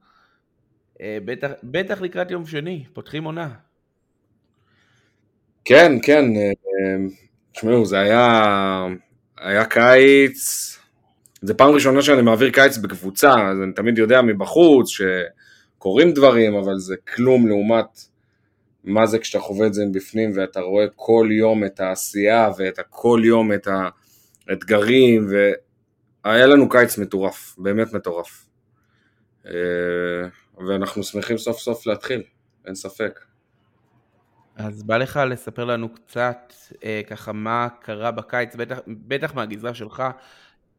[1.01, 3.51] אה, בטח, בטח לקראת יום שני, פותחים עונה.
[5.65, 6.51] כן, כן, אה,
[7.53, 8.87] תשמעו, זה היה,
[9.39, 10.73] היה קיץ,
[11.43, 16.79] זה פעם ראשונה שאני מעביר קיץ בקבוצה, אז אני תמיד יודע מבחוץ שקורים דברים, אבל
[16.79, 18.01] זה כלום לעומת
[18.85, 23.21] מה זה כשאתה חווה את זה מבפנים ואתה רואה כל יום את העשייה ואת כל
[23.25, 23.69] יום את
[24.49, 25.29] האתגרים,
[26.25, 28.49] היה לנו קיץ מטורף, באמת מטורף.
[29.47, 29.53] אה,
[30.69, 32.23] ואנחנו שמחים סוף סוף להתחיל,
[32.67, 33.21] אין ספק.
[34.57, 36.53] אז בא לך לספר לנו קצת
[36.85, 40.03] אה, ככה מה קרה בקיץ, בטח, בטח מהגזרה שלך,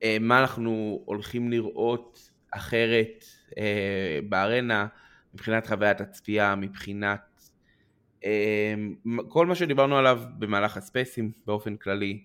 [0.04, 3.26] אה, מה אנחנו הולכים לראות אחרת
[3.58, 4.88] אה, בארנה
[5.34, 7.50] מבחינת חוויית הצפייה, מבחינת
[8.26, 8.74] אה,
[9.28, 12.24] כל מה שדיברנו עליו במהלך הספייסים באופן כללי.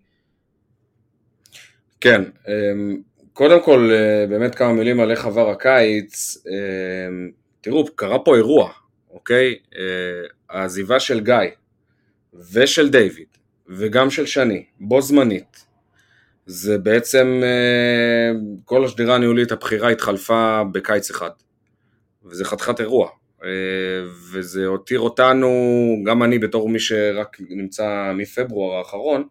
[2.01, 3.01] כן, אמ,
[3.33, 7.31] קודם כל אה, באמת כמה מילים על איך עבר הקיץ, אמ,
[7.61, 8.73] תראו, קרה פה אירוע,
[9.11, 9.55] אוקיי?
[9.77, 9.83] אה,
[10.51, 11.35] העזיבה של גיא
[12.53, 13.27] ושל דיוויד
[13.69, 15.65] וגם של שני, בו זמנית,
[16.47, 21.31] זה בעצם אה, כל השדרה הניהולית, הבחירה התחלפה בקיץ אחד,
[22.25, 23.09] וזה חתיכת אירוע.
[24.33, 25.49] וזה הותיר אותנו,
[26.07, 29.29] גם אני בתור מי שרק נמצא מפברואר האחרון,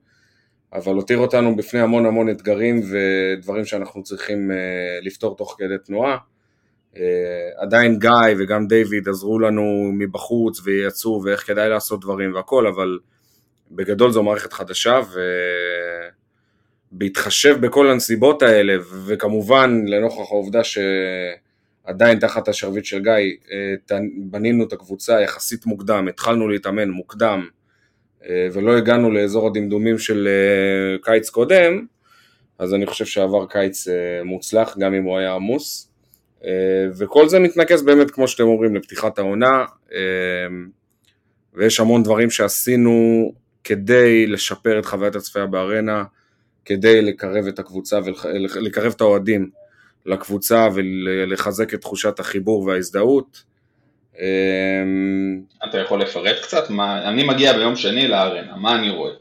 [0.74, 6.18] אבל הותיר אותנו בפני המון המון אתגרים ודברים שאנחנו צריכים uh, לפתור תוך כדי תנועה.
[6.94, 6.98] Uh,
[7.58, 13.00] עדיין גיא וגם דיוויד עזרו לנו מבחוץ ויצאו ואיך כדאי לעשות דברים והכל, אבל
[13.72, 15.02] בגדול זו מערכת חדשה
[16.92, 18.74] ובהתחשב בכל הנסיבות האלה
[19.06, 23.14] וכמובן לנוכח העובדה שעדיין תחת השרביט של גיא
[23.92, 27.57] uh, בנינו את הקבוצה יחסית מוקדם, התחלנו להתאמן מוקדם אה,
[28.30, 31.86] ולא הגענו לאזור הדמדומים של אה, קיץ קודם,
[32.60, 35.92] אז אני חושב שעבר קיץ אה, מוצלח, גם אם הוא היה עמוס.
[36.98, 39.66] וכל זה מתנקז באמת, כמו שאתם אומרים, לפתיחת העונה,
[41.54, 43.32] ויש המון דברים שעשינו
[43.64, 46.04] כדי לשפר את חוויית הצפייה בארנה,
[46.66, 49.50] כדי לקרב את הקבוצה ולקרב את האוהדים
[50.06, 53.44] לקבוצה ולחזק את תחושת החיבור וההזדהות.
[54.20, 56.70] אמ, אתה יכול לפרט קצת?
[56.70, 59.14] מה, אני מגיע ביום שני לארנה, מה אני רואה?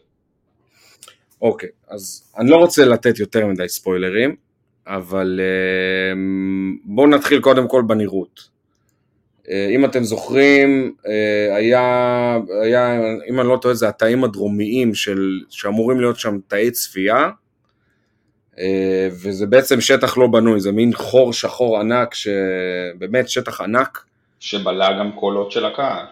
[1.42, 4.36] אוקיי, אז אני לא רוצה לתת יותר מדי ספוילרים,
[4.86, 5.40] אבל
[6.12, 8.56] אמ, בואו נתחיל קודם כל בנראות.
[9.50, 15.40] אה, אם אתם זוכרים, אה, היה, היה, אם אני לא טועה, זה התאים הדרומיים של,
[15.50, 17.30] שאמורים להיות שם תאי צפייה,
[18.58, 24.04] אה, וזה בעצם שטח לא בנוי, זה מין חור שחור ענק, שבאמת שטח ענק,
[24.46, 26.06] שבלע גם קולות של הקהל.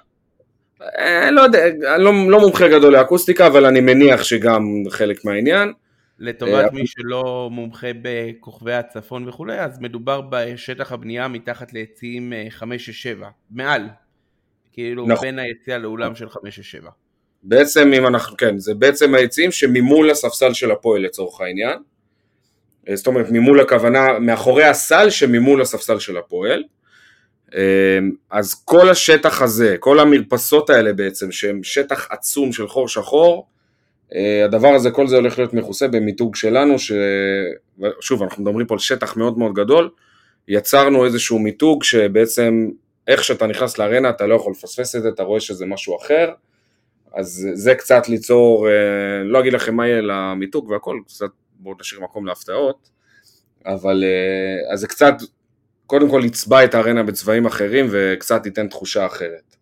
[0.99, 5.73] אה, לא יודע, אני לא, לא מומחה גדול לאקוסטיקה, אבל אני מניח שגם חלק מהעניין.
[6.19, 12.65] לטובת אה, מי שלא מומחה בכוכבי הצפון וכולי, אז מדובר בשטח הבנייה מתחת ליציעים 5-6-7,
[13.51, 13.89] מעל,
[14.73, 15.27] כאילו נכון.
[15.27, 16.39] בין היציאה לאולם של 5-6-7.
[17.43, 21.79] בעצם אם אנחנו, כן, זה בעצם היציעים שממול הספסל של הפועל לצורך העניין.
[22.89, 26.63] אה, זאת אומרת, ממול הכוונה, מאחורי הסל שממול הספסל של הפועל.
[27.55, 33.47] אמ, אז כל השטח הזה, כל המרפסות האלה בעצם, שהם שטח עצום של חור שחור,
[34.15, 38.79] אה, הדבר הזה, כל זה הולך להיות מכוסה במיתוג שלנו, ששוב, אנחנו מדברים פה על
[38.79, 39.91] שטח מאוד מאוד גדול,
[40.49, 42.71] יצרנו איזשהו מיתוג שבעצם
[43.07, 46.31] איך שאתה נכנס לארנה אתה לא יכול לפספס את זה, אתה רואה שזה משהו אחר,
[47.15, 52.01] אז זה קצת ליצור, אה, לא אגיד לכם מה יהיה למיתוג והכל, קצת בואו נשאיר
[52.01, 52.91] מקום להפתעות,
[53.67, 55.15] אבל אה, אז זה קצת,
[55.87, 59.57] קודם כל יצבע את הארנה בצבעים אחרים וקצת ייתן תחושה אחרת.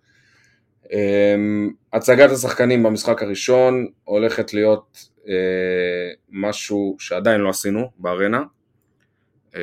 [0.92, 5.34] אמ, הצגת השחקנים במשחק הראשון הולכת להיות אה,
[6.30, 8.42] משהו שעדיין לא עשינו בארנה.
[9.54, 9.60] אה,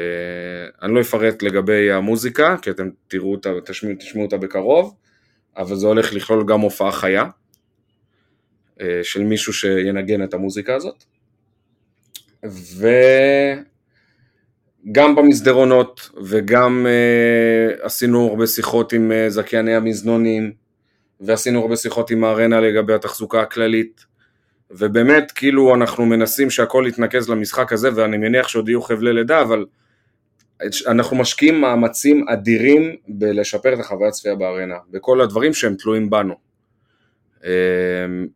[0.82, 4.96] אני לא אפרט לגבי המוזיקה, כי אתם תראו אותה ותשמעו תשמעו אותה בקרוב,
[5.58, 7.26] אבל זה הולך לכלול גם הופעה חיה
[8.82, 11.04] אה, של מישהו שינגן את המוזיקה הזאת.
[14.88, 20.52] וגם במסדרונות וגם uh, עשינו הרבה שיחות עם uh, זכייני המזנונים
[21.22, 24.06] ועשינו הרבה שיחות עם הארנה לגבי התחזוקה הכללית
[24.72, 29.66] ובאמת כאילו אנחנו מנסים שהכל יתנקז למשחק הזה ואני מניח שעוד יהיו חבלי לידה אבל
[30.88, 36.34] אנחנו משקיעים מאמצים אדירים בלשפר את החוויה הצפייה בארנה בכל הדברים שהם תלויים בנו.
[37.44, 37.50] אמ,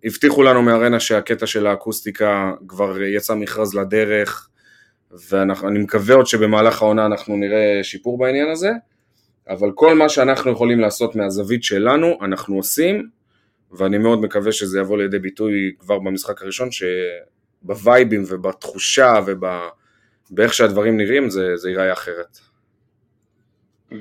[0.04, 4.50] הבטיחו לנו מארנה שהקטע של האקוסטיקה כבר יצא מכרז לדרך
[5.30, 8.69] ואני מקווה עוד שבמהלך העונה אנחנו נראה שיפור בעניין הזה
[9.49, 13.10] אבל כל מה שאנחנו יכולים לעשות מהזווית שלנו, אנחנו עושים,
[13.71, 21.30] ואני מאוד מקווה שזה יבוא לידי ביטוי כבר במשחק הראשון, שבווייבים ובתחושה ובאיך שהדברים נראים
[21.30, 22.39] זה, זה ייראה אחרת.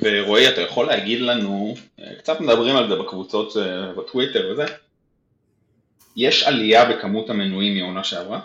[0.00, 1.74] ורועי, אתה יכול להגיד לנו,
[2.18, 4.64] קצת מדברים על זה בקבוצות אה, בטוויטר וזה,
[6.16, 8.40] יש עלייה בכמות המנויים מעונה שעברה?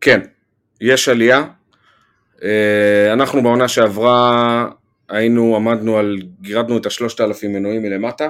[0.00, 0.20] כן,
[0.80, 1.44] יש עלייה,
[2.42, 4.68] אה, אנחנו בעונה שעברה
[5.08, 8.28] היינו, עמדנו על, גירדנו את השלושת אלפים מנויים מלמטה.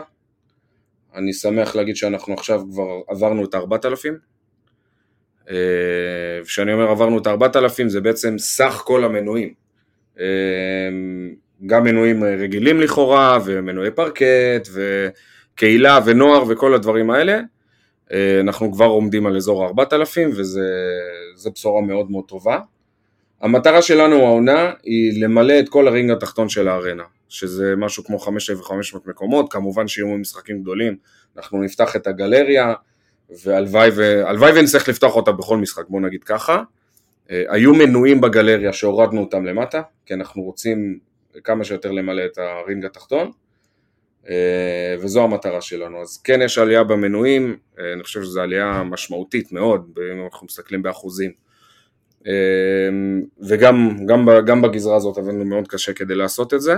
[1.15, 4.19] אני שמח להגיד שאנחנו עכשיו כבר עברנו את הארבעת אלפים.
[5.51, 5.57] אה,
[6.45, 9.55] כשאני אומר עברנו את הארבעת אלפים זה בעצם סך כל המנויים.
[10.21, 10.27] אה,
[11.67, 17.41] גם מנויים רגילים לכאורה, ומנועי פרקט, וקהילה ונוער וכל הדברים האלה.
[18.41, 22.59] אנחנו כבר עומדים על אזור ה-4,000 וזו בשורה מאוד מאוד טובה.
[23.41, 29.07] המטרה שלנו העונה היא למלא את כל הרינג התחתון של הארנה, שזה משהו כמו 5,500
[29.07, 30.97] מקומות, כמובן שיהיו משחקים גדולים,
[31.37, 32.75] אנחנו נפתח את הגלריה,
[33.45, 36.63] והלוואי ונצטרך לפתוח אותה בכל משחק, בוא נגיד ככה.
[37.31, 40.99] אה, היו מנויים בגלריה שהורדנו אותם למטה, כי אנחנו רוצים
[41.45, 43.33] כמה שיותר למלא את הרינג התחתון, אה,
[45.01, 46.03] וזו המטרה שלנו.
[46.03, 50.83] אז כן יש עלייה במנויים, אה, אני חושב שזו עלייה משמעותית מאוד, אם אנחנו מסתכלים
[50.83, 51.33] באחוזים.
[52.27, 56.75] אמ, וגם גם, גם בגזרה הזאת עבדנו מאוד קשה כדי לעשות את זה.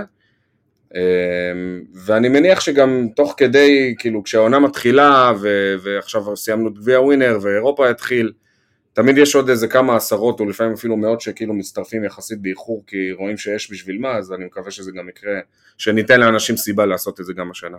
[2.05, 7.89] ואני מניח שגם תוך כדי, כאילו כשהעונה מתחילה ו- ועכשיו סיימנו את גביע ווינר ואירופה
[7.89, 8.31] יתחיל,
[8.93, 13.11] תמיד יש עוד איזה כמה עשרות או לפעמים אפילו מאות שכאילו מצטרפים יחסית באיחור כי
[13.11, 15.39] רואים שיש בשביל מה, אז אני מקווה שזה גם יקרה,
[15.77, 17.77] שניתן לאנשים סיבה לעשות את זה גם השנה.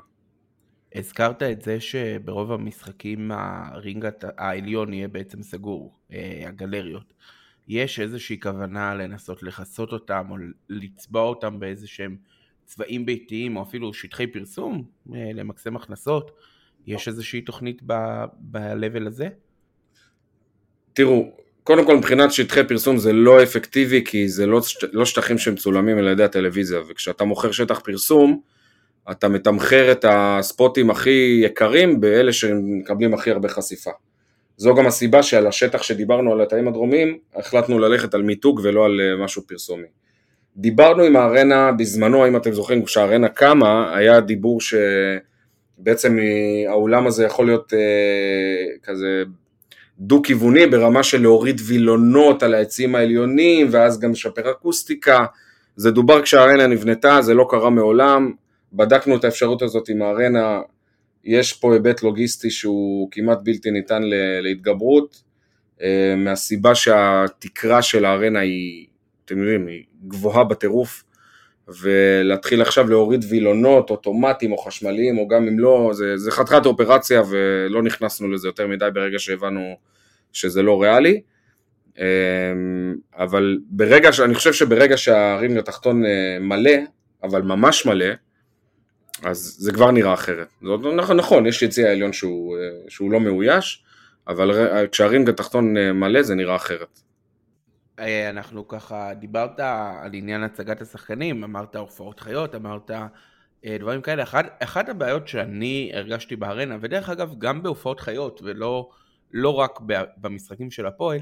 [0.94, 7.14] הזכרת את זה שברוב המשחקים הרינג העליון יהיה בעצם סגור, אה, הגלריות.
[7.68, 10.36] יש איזושהי כוונה לנסות לכסות אותם או
[10.68, 12.16] לצבוע אותם באיזה שהם
[12.64, 16.30] צבעים ביתיים או אפילו שטחי פרסום אה, למקסם הכנסות?
[16.86, 19.28] יש איזושהי תוכנית ב-level הזה?
[20.94, 21.30] תראו,
[21.64, 24.60] קודם כל מבחינת שטחי פרסום זה לא אפקטיבי כי זה לא,
[24.92, 28.40] לא שטחים שמצולמים על ידי הטלוויזיה וכשאתה מוכר שטח פרסום
[29.10, 33.90] אתה מתמחר את הספוטים הכי יקרים באלה שמקבלים הכי הרבה חשיפה.
[34.56, 39.00] זו גם הסיבה שעל השטח שדיברנו על התאים הדרומיים, החלטנו ללכת על מיתוג ולא על
[39.00, 39.86] אה, משהו פרסומי.
[40.56, 46.18] דיברנו עם הארנה בזמנו, אם אתם זוכרים, כשהארנה קמה, היה דיבור שבעצם
[46.68, 49.22] האולם הזה יכול להיות אה, כזה
[49.98, 55.24] דו-כיווני ברמה של להוריד וילונות על העצים העליונים ואז גם לשפר אקוסטיקה.
[55.76, 58.32] זה דובר כשהארנה נבנתה, זה לא קרה מעולם.
[58.72, 60.60] בדקנו את האפשרות הזאת עם הארנה,
[61.24, 64.02] יש פה היבט לוגיסטי שהוא כמעט בלתי ניתן
[64.42, 65.22] להתגברות,
[65.82, 68.86] אה, מהסיבה שהתקרה של הארנה היא,
[69.24, 71.03] אתם יודעים, היא גבוהה בטירוף,
[71.68, 77.22] ולהתחיל עכשיו להוריד וילונות אוטומטיים או חשמליים, או גם אם לא, זה, זה חתיכת אופרציה
[77.30, 79.76] ולא נכנסנו לזה יותר מדי ברגע שהבנו
[80.32, 81.20] שזה לא ריאלי.
[81.98, 82.04] אה,
[83.18, 86.76] אבל ברגע, אני חושב שברגע שהרינג התחתון אה, מלא,
[87.22, 88.06] אבל ממש מלא,
[89.22, 90.48] אז זה כבר נראה אחרת.
[90.96, 93.84] נכון, נכון, יש יציא העליון שהוא, אה, שהוא לא מאויש,
[94.28, 94.50] אבל
[94.92, 97.00] כשהרינג התחתון אה, מלא זה נראה אחרת.
[97.98, 102.90] אה, אנחנו ככה, דיברת על עניין הצגת השחקנים, אמרת הופעות חיות, אמרת
[103.64, 104.22] אה, דברים כאלה.
[104.22, 108.90] אחד, אחת הבעיות שאני הרגשתי בארנה, ודרך אגב גם בהופעות חיות ולא
[109.32, 109.80] לא רק
[110.16, 111.18] במשחקים של הפועל,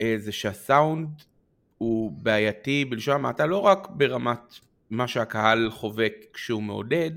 [0.00, 1.08] אה, זה שהסאונד
[1.78, 4.54] הוא בעייתי בלשון המעטה לא רק ברמת
[4.90, 7.10] מה שהקהל חווה כשהוא מעודד,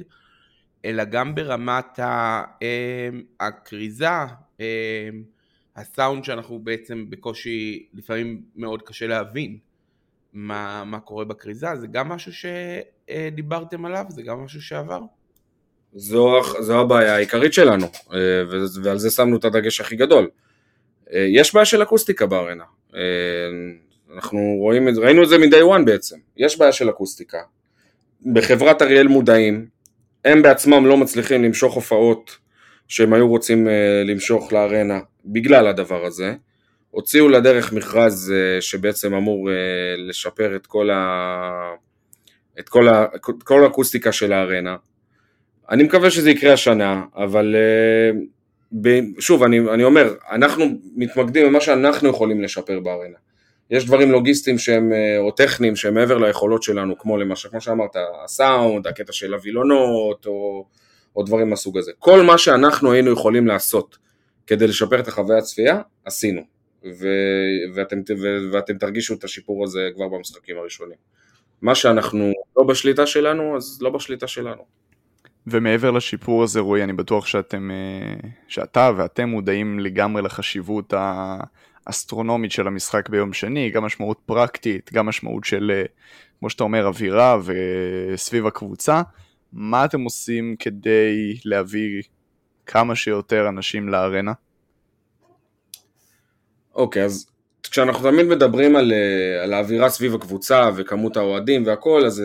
[0.85, 1.99] אלא גם ברמת
[3.39, 4.07] הכריזה,
[5.79, 9.57] הסאונד שאנחנו בעצם בקושי, לפעמים מאוד קשה להבין
[10.33, 12.31] מה, מה קורה בכריזה, זה גם משהו
[13.09, 14.05] שדיברתם עליו?
[14.09, 14.99] זה גם משהו שעבר?
[15.93, 18.19] זו, זו הבעיה העיקרית שלנו, אה,
[18.83, 20.29] ועל זה שמנו את הדגש הכי גדול.
[21.13, 22.63] אה, יש בעיה של אקוסטיקה בארנה.
[22.95, 22.99] אה,
[24.15, 26.17] אנחנו רואים את זה, ראינו את זה מ-day one בעצם.
[26.37, 27.37] יש בעיה של אקוסטיקה.
[28.33, 29.67] בחברת אריאל מודעים,
[30.25, 32.37] הם בעצמם לא מצליחים למשוך הופעות
[32.89, 33.67] שהם היו רוצים
[34.05, 36.33] למשוך לארנה בגלל הדבר הזה.
[36.91, 39.49] הוציאו לדרך מכרז שבעצם אמור
[39.97, 41.73] לשפר את כל, ה...
[42.59, 43.05] את כל, ה...
[43.43, 44.75] כל האקוסטיקה של הארנה.
[45.71, 52.09] אני מקווה שזה יקרה השנה, אבל אה, שוב, אני, אני אומר, אנחנו מתמקדים במה שאנחנו
[52.09, 53.17] יכולים לשפר בארנה.
[53.71, 57.95] יש דברים לוגיסטיים שהם, אה, או טכניים שהם מעבר ליכולות שלנו, כמו למשל, כמו שאמרת,
[58.23, 60.65] הסאונד, הקטע של הווילונות, או,
[61.15, 61.91] או דברים מהסוג הזה.
[61.99, 63.97] כל מה שאנחנו היינו יכולים לעשות
[64.47, 66.41] כדי לשפר את החוויה הצפייה, עשינו.
[66.85, 67.07] ו,
[67.73, 70.97] ואתם, ו, ואתם תרגישו את השיפור הזה כבר במשחקים הראשונים.
[71.61, 74.65] מה שאנחנו לא בשליטה שלנו, אז לא בשליטה שלנו.
[75.47, 80.93] ומעבר לשיפור הזה, רועי, אני בטוח שאתם, אה, שאתה ואתם מודעים לגמרי לחשיבות
[81.87, 85.83] האסטרונומית של המשחק ביום שני, גם משמעות פרקטית, גם משמעות של, אה,
[86.39, 89.01] כמו שאתה אומר, אווירה וסביב הקבוצה.
[89.53, 92.03] מה אתם עושים כדי להביא
[92.65, 94.33] כמה שיותר אנשים לארנה?
[96.75, 97.27] אוקיי, okay, אז
[97.63, 102.23] כשאנחנו תמיד מדברים על, אה, על האווירה סביב הקבוצה וכמות האוהדים והכל, אז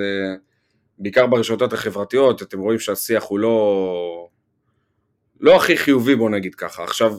[0.98, 4.28] בעיקר ברשתות החברתיות, אתם רואים שהשיח הוא לא,
[5.40, 6.84] לא הכי חיובי בוא נגיד ככה.
[6.84, 7.18] עכשיו,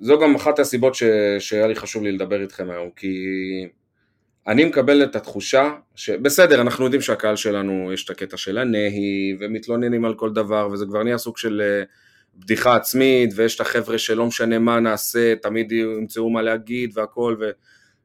[0.00, 1.02] זו גם אחת הסיבות ש...
[1.38, 3.16] שהיה לי חשוב לי לדבר איתכם היום, כי
[4.48, 10.04] אני מקבל את התחושה שבסדר, אנחנו יודעים שהקהל שלנו, יש את הקטע של הנהי, ומתלוננים
[10.04, 11.82] על כל דבר, וזה כבר נהיה סוג של אה,
[12.34, 17.50] בדיחה עצמית, ויש את החבר'ה שלא משנה מה נעשה, תמיד ימצאו מה להגיד והכל, ו...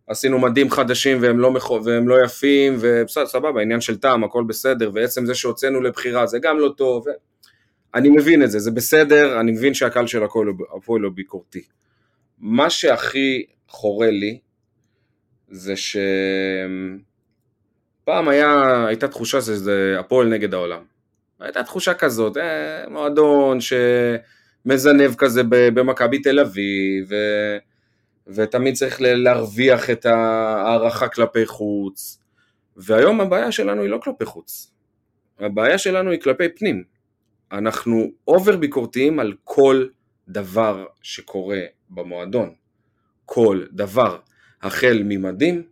[0.07, 4.43] עשינו מדים חדשים והם לא, מחו, והם לא יפים, ובסדר, סבבה, עניין של טעם, הכל
[4.43, 7.11] בסדר, ועצם זה שהוצאנו לבחירה זה גם לא טוב, ו...
[7.95, 11.63] אני מבין את זה, זה בסדר, אני מבין שהקהל של הפועל לא ביקורתי.
[12.39, 14.39] מה שהכי חורה לי,
[15.51, 15.97] זה שפעם
[18.27, 20.83] היה, הייתה תחושה שזה הפועל נגד העולם.
[21.39, 27.15] הייתה תחושה כזאת, אה, מועדון שמזנב כזה במכבי תל אביב, ו...
[28.27, 32.19] ותמיד צריך להרוויח את ההערכה כלפי חוץ,
[32.77, 34.71] והיום הבעיה שלנו היא לא כלפי חוץ,
[35.39, 36.83] הבעיה שלנו היא כלפי פנים.
[37.51, 39.85] אנחנו אובר ביקורתיים על כל
[40.27, 42.53] דבר שקורה במועדון,
[43.25, 44.17] כל דבר,
[44.61, 45.63] החל ממדים,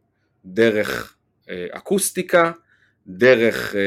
[0.45, 1.15] דרך
[1.49, 2.51] אה, אקוסטיקה,
[3.07, 3.81] דרך אה,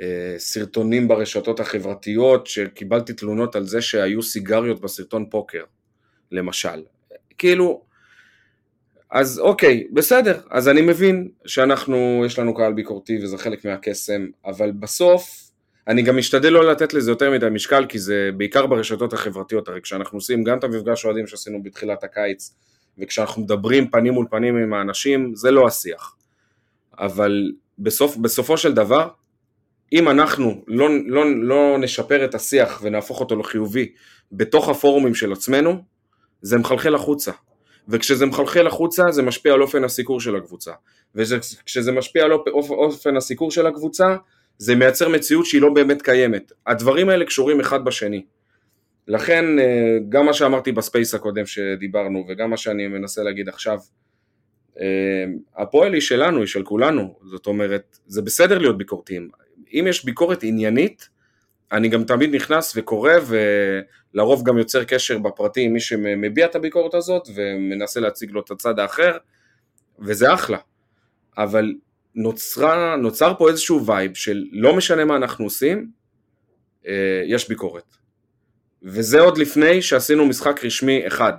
[0.00, 5.64] אה, סרטונים ברשתות החברתיות, שקיבלתי תלונות על זה שהיו סיגריות בסרטון פוקר,
[6.32, 6.82] למשל.
[7.38, 7.82] כאילו,
[9.10, 14.70] אז אוקיי, בסדר, אז אני מבין שאנחנו, יש לנו קהל ביקורתי וזה חלק מהקסם, אבל
[14.70, 15.50] בסוף,
[15.88, 19.80] אני גם משתדל לא לתת לזה יותר מדי משקל, כי זה בעיקר ברשתות החברתיות, הרי
[19.80, 22.54] כשאנחנו עושים גם את המפגש אוהדים שעשינו בתחילת הקיץ,
[22.98, 26.16] וכשאנחנו מדברים פנים מול פנים עם האנשים, זה לא השיח.
[26.98, 29.08] אבל בסוף, בסופו של דבר,
[29.92, 33.92] אם אנחנו לא, לא, לא נשפר את השיח ונהפוך אותו לחיובי
[34.32, 35.82] בתוך הפורומים של עצמנו,
[36.42, 37.32] זה מחלחל החוצה.
[37.88, 40.72] וכשזה מחלחל החוצה זה משפיע על אופן הסיקור של הקבוצה.
[41.14, 42.32] וכשזה משפיע על
[42.70, 44.16] אופן הסיקור של הקבוצה
[44.58, 46.52] זה מייצר מציאות שהיא לא באמת קיימת.
[46.66, 48.24] הדברים האלה קשורים אחד בשני.
[49.08, 53.78] לכן אה, גם מה שאמרתי ב space הקודם שדיברנו וגם מה שאני מנסה להגיד עכשיו,
[54.80, 55.24] אה,
[55.56, 59.28] הפועל היא שלנו, היא של כולנו, זאת אומרת, זה בסדר להיות ביקורתיים.
[59.72, 61.08] אם יש ביקורת עניינית,
[61.72, 63.12] אני גם תמיד נכנס וקורא
[64.14, 68.50] ולרוב גם יוצר קשר בפרטי עם מי שמביע את הביקורת הזאת ומנסה להציג לו את
[68.50, 69.16] הצד האחר
[69.98, 70.58] וזה אחלה.
[71.38, 71.74] אבל
[72.14, 75.90] נוצרה, נוצר פה איזשהו vibe של לא משנה מה אנחנו עושים,
[76.86, 77.96] אה, יש ביקורת.
[78.82, 81.32] וזה עוד לפני שעשינו משחק רשמי אחד.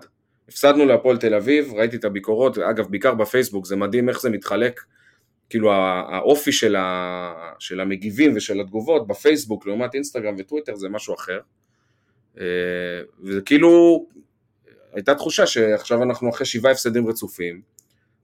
[0.49, 4.81] הפסדנו להפועל תל אביב, ראיתי את הביקורות, אגב בעיקר בפייסבוק, זה מדהים איך זה מתחלק
[5.49, 11.39] כאילו האופי של, ה, של המגיבים ושל התגובות בפייסבוק לעומת אינסטגרם וטוויטר זה משהו אחר.
[12.39, 12.45] אה,
[13.23, 14.05] וזה כאילו,
[14.93, 17.61] הייתה תחושה שעכשיו אנחנו אחרי שבעה הפסדים רצופים,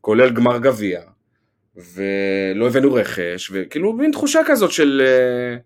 [0.01, 1.01] כולל גמר גביע,
[1.75, 5.57] ולא הבאנו רכש, וכאילו מין תחושה כזאת של, אה,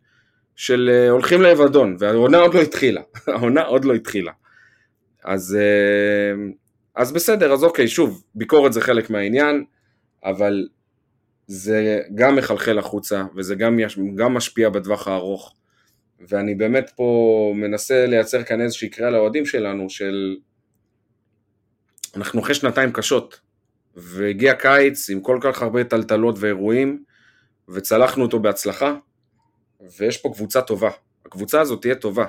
[0.58, 4.32] של אה, הולכים לאבדון, והעונה עוד לא התחילה, העונה עוד לא התחילה.
[5.24, 6.44] אז, אה,
[6.96, 9.64] אז בסדר, אז אוקיי, שוב, ביקורת זה חלק מהעניין,
[10.24, 10.68] אבל
[11.48, 13.80] זה גם מחלחל החוצה, וזה גם,
[14.16, 15.56] גם משפיע בטווח הארוך.
[16.30, 20.36] ואני באמת פה מנסה לייצר כאן איזושהי קריאה לאוהדים שלנו, של
[22.16, 23.40] אנחנו אחרי שנתיים קשות,
[23.96, 27.04] והגיע קיץ עם כל כך הרבה טלטלות ואירועים,
[27.70, 28.96] וצלחנו אותו בהצלחה,
[30.00, 30.90] ויש פה קבוצה טובה.
[31.26, 32.26] הקבוצה הזאת תהיה טובה.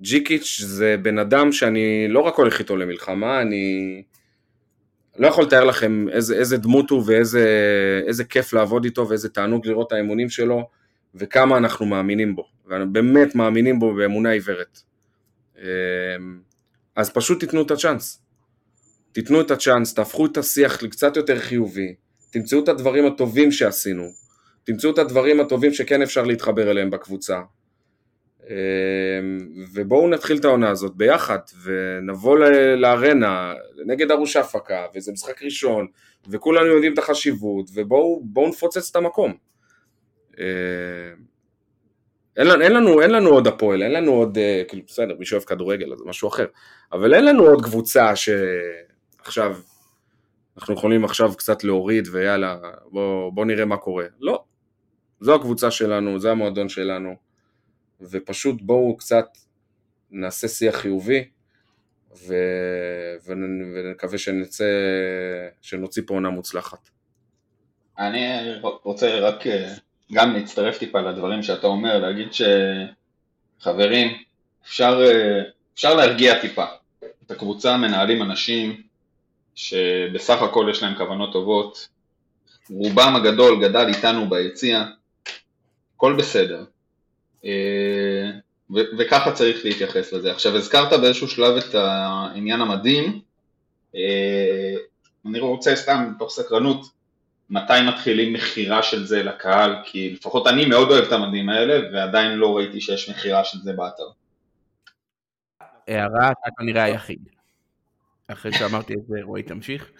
[0.00, 4.02] ג'יקיץ' זה בן אדם שאני לא רק הולך איתו למלחמה, אני
[5.18, 9.86] לא יכול לתאר לכם איזה, איזה דמות הוא ואיזה כיף לעבוד איתו ואיזה תענוג לראות
[9.86, 10.68] את האמונים שלו
[11.14, 14.80] וכמה אנחנו מאמינים בו, ואנחנו באמת מאמינים בו באמונה עיוורת.
[15.58, 15.64] אמ,
[16.96, 18.22] אז פשוט תיתנו את הצ'אנס.
[19.12, 21.94] תיתנו את הצ'אנס, תהפכו את השיח לקצת יותר חיובי,
[22.30, 24.08] תמצאו את הדברים הטובים שעשינו,
[24.66, 27.40] תמצאו את הדברים הטובים שכן אפשר להתחבר אליהם בקבוצה.
[28.48, 28.54] אמ,
[29.74, 32.38] ובואו נתחיל את העונה הזאת ביחד, ונבוא
[32.76, 33.54] לארנה
[33.86, 35.86] נגד ארוש הפקה, וזה משחק ראשון,
[36.28, 39.34] וכולנו יודעים את החשיבות, ובואו נפוצץ את המקום.
[40.38, 40.44] אמ,
[42.36, 45.44] אין, אין, לנו, אין לנו עוד הפועל, אין לנו עוד, אה, כאילו בסדר, מי שאוהב
[45.44, 46.46] כדורגל אז זה משהו אחר,
[46.92, 48.28] אבל אין לנו עוד קבוצה ש...
[49.18, 49.56] עכשיו,
[50.56, 52.58] אנחנו יכולים עכשיו קצת להוריד ויאללה,
[52.90, 54.04] בוא, בוא נראה מה קורה.
[54.20, 54.44] לא,
[55.20, 57.16] זו הקבוצה שלנו, זה המועדון שלנו,
[58.00, 59.26] ופשוט בואו קצת
[60.10, 61.24] נעשה שיח חיובי,
[62.16, 62.34] ו...
[63.26, 64.64] ונקווה שנצא,
[65.62, 66.88] שנוציא פה עונה מוצלחת.
[67.98, 69.74] אני רוצה רק אה,
[70.12, 72.28] גם להצטרף טיפה לדברים שאתה אומר, להגיד
[73.60, 74.16] שחברים,
[74.64, 75.42] אפשר, אה,
[75.74, 76.64] אפשר להרגיע טיפה.
[77.26, 78.82] את הקבוצה מנהלים אנשים
[79.54, 81.88] שבסך הכל יש להם כוונות טובות,
[82.70, 84.84] רובם הגדול גדל איתנו ביציע,
[85.96, 86.64] הכל בסדר,
[87.44, 88.30] אה,
[88.70, 90.32] ו- וככה צריך להתייחס לזה.
[90.32, 93.20] עכשיו הזכרת באיזשהו שלב את העניין המדהים,
[93.94, 94.74] אה,
[95.26, 96.86] אני רוצה סתם מתוך סקרנות,
[97.50, 102.38] מתי מתחילים מכירה של זה לקהל, כי לפחות אני מאוד אוהב את המדים האלה, ועדיין
[102.38, 104.08] לא ראיתי שיש מכירה של זה באתר.
[105.88, 107.28] הערה, אתה כנראה היחיד.
[108.28, 109.90] אחרי שאמרתי את זה, רועי תמשיך.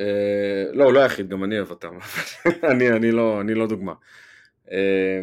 [0.00, 1.68] אה, לא, לא היחיד, גם אני אוהב.
[2.96, 3.92] אני לא, לא דוגמה.
[4.72, 5.20] אה,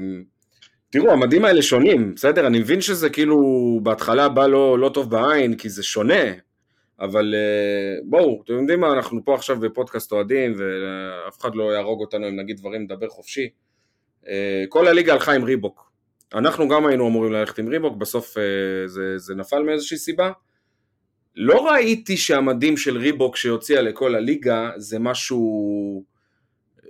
[0.89, 2.47] תראו, המדים האלה שונים, בסדר?
[2.47, 3.39] אני מבין שזה כאילו
[3.83, 6.23] בהתחלה בא לא, לא טוב בעין, כי זה שונה,
[6.99, 12.01] אבל אה, בואו, אתם יודעים מה, אנחנו פה עכשיו בפודקאסט אוהדים, ואף אחד לא יהרוג
[12.01, 13.49] אותנו אם נגיד דברים, נדבר חופשי.
[14.69, 15.91] כל הליגה הלכה עם ריבוק.
[16.33, 18.35] אנחנו גם היינו אמורים ללכת עם ריבוק, בסוף
[18.85, 20.31] זה, זה נפל מאיזושהי סיבה.
[21.35, 26.03] לא ראיתי שהמדים של ריבוק שהוציאה לכל הליגה זה משהו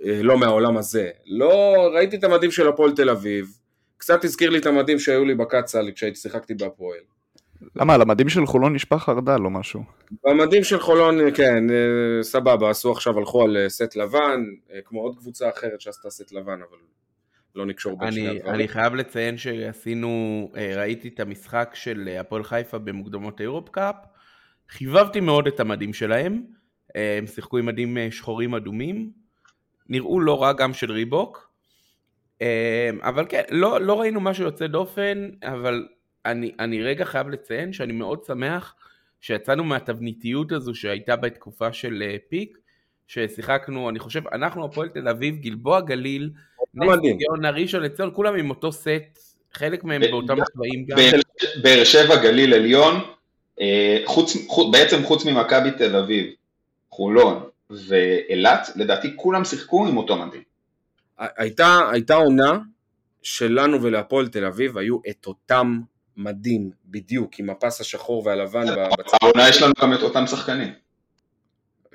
[0.04, 1.10] אה, לא מהעולם הזה.
[1.26, 3.46] לא, ראיתי את המדים של הפועל תל אביב,
[3.96, 7.00] קצת הזכיר לי את המדים שהיו לי בקצ"ל כשהייתי שיחקתי בהפועל.
[7.76, 9.82] למה, על המדים של חולון נשפך חרדל או משהו?
[10.24, 14.44] במדים של חולון, כן, אה, סבבה, עשו עכשיו, הלכו על אה, סט לבן,
[14.84, 16.78] כמו עוד קבוצה אחרת שעשתה סט לבן, אבל
[17.54, 18.54] לא נקשור בין שני הדברים.
[18.54, 23.94] אני חייב לציין שעשינו, ראיתי את המשחק של הפועל חיפה במוקדמות אירופ קאפ,
[24.70, 26.42] חיבבתי מאוד את המדים שלהם,
[26.96, 29.10] אה, הם שיחקו עם מדים אה, שחורים אדומים,
[29.88, 31.52] נראו לא רע גם של ריבוק,
[32.42, 35.86] אה, אבל כן, לא, לא ראינו משהו יוצא דופן, אבל
[36.26, 38.74] אני, אני רגע חייב לציין שאני מאוד שמח
[39.20, 42.58] שיצאנו מהתבניתיות הזו שהייתה בתקופה של פיק,
[43.06, 46.30] ששיחקנו, אני חושב, אנחנו הפועל תל אביב, גלבוע גליל,
[46.74, 46.88] נס
[47.18, 49.18] ציונה, ראשון לציון, כולם עם אותו סט,
[49.52, 50.96] חלק מהם באותם צבעים גם.
[51.62, 52.94] באר שבע, גליל עליון,
[54.04, 56.26] חוץ, חוץ, בעצם חוץ ממכבי תל אביב,
[56.90, 60.42] חולון ואילת, לדעתי כולם שיחקו עם אותו מדהים.
[61.18, 62.58] הייתה, הייתה עונה
[63.22, 65.80] שלנו ולהפועל תל אביב היו את אותם
[66.16, 69.16] מדים בדיוק, עם הפס השחור והלבן בצד.
[69.22, 70.72] העונה יש לנו גם את אותם שחקנים.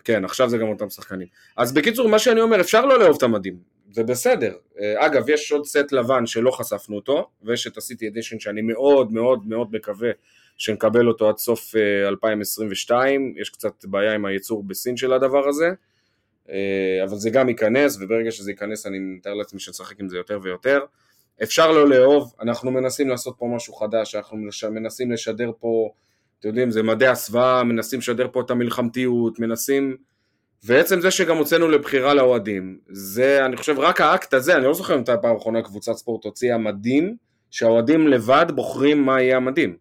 [0.03, 1.27] כן, עכשיו זה גם אותם שחקנים.
[1.57, 3.57] אז בקיצור, מה שאני אומר, אפשר לא לאהוב את המדים,
[3.91, 4.53] זה בסדר.
[4.79, 9.13] אה, אגב, יש עוד סט לבן שלא חשפנו אותו, ויש את הסיטי אדישן שאני מאוד
[9.13, 10.09] מאוד מאוד מקווה
[10.57, 11.75] שנקבל אותו עד סוף
[12.07, 15.69] 2022, אה, יש קצת בעיה עם הייצור בסין של הדבר הזה,
[16.49, 20.39] אה, אבל זה גם ייכנס, וברגע שזה ייכנס אני מתאר לעצמי שנשחק עם זה יותר
[20.43, 20.79] ויותר.
[21.43, 24.37] אפשר לא לאהוב, אנחנו מנסים לעשות פה משהו חדש, אנחנו
[24.69, 25.89] מנסים לשדר פה,
[26.39, 29.97] אתם יודעים, זה מדעי הסוואה, מנסים לשדר פה את המלחמתיות, מנסים...
[30.63, 34.97] ועצם זה שגם הוצאנו לבחירה לאוהדים, זה, אני חושב, רק האקט הזה, אני לא זוכר
[34.97, 37.15] מתי הפעם האחרונה קבוצת ספורט הוציאה מדים,
[37.51, 39.77] שהאוהדים לבד בוחרים מה יהיה המדים.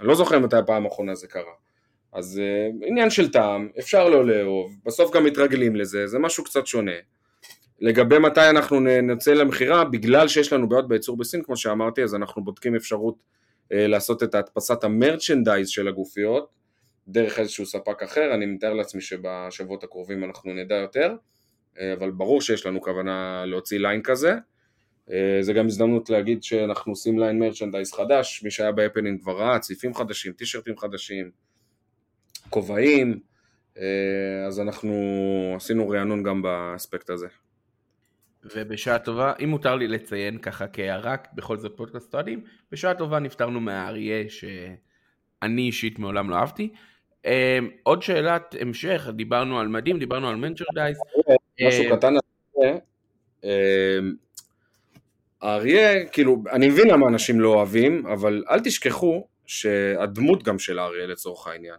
[0.00, 1.52] אני לא זוכר מתי הפעם האחרונה זה קרה.
[2.12, 6.66] אז uh, עניין של טעם, אפשר לא לאהוב, בסוף גם מתרגלים לזה, זה משהו קצת
[6.66, 6.92] שונה.
[7.80, 12.44] לגבי מתי אנחנו נצא למכירה, בגלל שיש לנו בעיות בייצור בסין, כמו שאמרתי, אז אנחנו
[12.44, 16.48] בודקים אפשרות uh, לעשות את הדפסת המרצ'נדייז של הגופיות,
[17.08, 21.14] דרך איזשהו ספק אחר, אני מתאר לעצמי שבשבועות הקרובים אנחנו נדע יותר,
[21.74, 24.34] אה, אבל ברור שיש לנו כוונה להוציא line כזה.
[25.12, 29.58] אה, זה גם הזדמנות להגיד שאנחנו עושים line merchandise חדש, מי שהיה בהפנינג כבר ראה,
[29.58, 31.30] ציפים חדשים, טישרטים חדשים,
[32.50, 33.20] כובעים,
[33.78, 34.92] אה, אז אנחנו
[35.56, 37.26] עשינו רענון גם באספקט הזה.
[38.54, 43.60] ובשעה טובה, אם מותר לי לציין ככה כהערה, בכל זאת פודקאסט אוהדים, בשעה טובה נפטרנו
[43.60, 46.68] מהאריה שאני אישית מעולם לא אהבתי.
[47.26, 50.96] אה, עוד שאלת המשך, דיברנו על מדים, דיברנו על מנצ'רדייז.
[51.68, 52.20] משהו קטן על
[52.54, 52.78] זה,
[55.42, 61.06] האריה, כאילו, אני מבין למה אנשים לא אוהבים, אבל אל תשכחו שהדמות גם של האריה
[61.06, 61.76] לצורך העניין,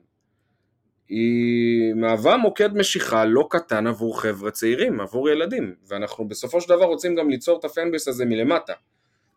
[1.10, 6.86] היא מהווה מוקד משיכה לא קטן עבור חבר'ה צעירים, עבור ילדים, ואנחנו בסופו של דבר
[6.86, 8.74] רוצים גם ליצור את הפנביס הזה מלמטה.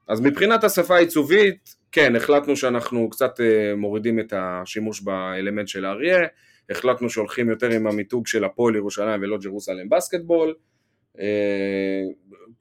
[0.08, 6.18] אז מבחינת השפה העיצובית, כן, החלטנו שאנחנו קצת אה, מורידים את השימוש באלמנט של האריה,
[6.70, 10.54] החלטנו שהולכים יותר עם המיתוג של הפועל ירושלים ולא ג'רוסלם בסקטבול,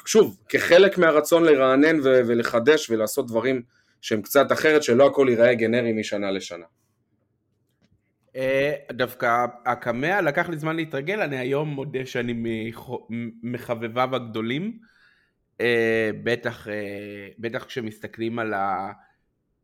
[0.05, 3.61] שוב, כחלק מהרצון לרענן ולחדש ולעשות דברים
[4.01, 6.65] שהם קצת אחרת, שלא הכל ייראה גנרי משנה לשנה.
[8.35, 12.33] אה, דווקא הקמע לקח לי זמן להתרגל, אני היום מודה שאני
[13.43, 14.79] מחבביו הגדולים,
[15.61, 16.67] אה, בטח,
[17.39, 18.91] בטח כשמסתכלים על, ה,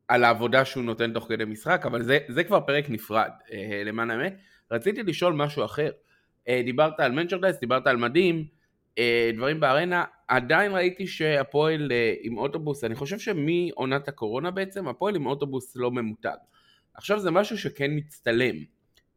[0.07, 3.29] על העבודה שהוא נותן תוך כדי משחק, אבל זה, זה כבר פרק נפרד,
[3.85, 4.37] למען האמת.
[4.71, 5.91] רציתי לשאול משהו אחר.
[6.49, 8.54] דיברת על מנצ'רדייס, דיברת על מדים, אה,
[9.33, 15.25] דברים בארנה, עדיין ראיתי שהפועל אה, עם אוטובוס, אני חושב שמעונת הקורונה בעצם, הפועל עם
[15.25, 16.35] אוטובוס לא ממותג.
[16.93, 18.55] עכשיו זה משהו שכן מצטלם.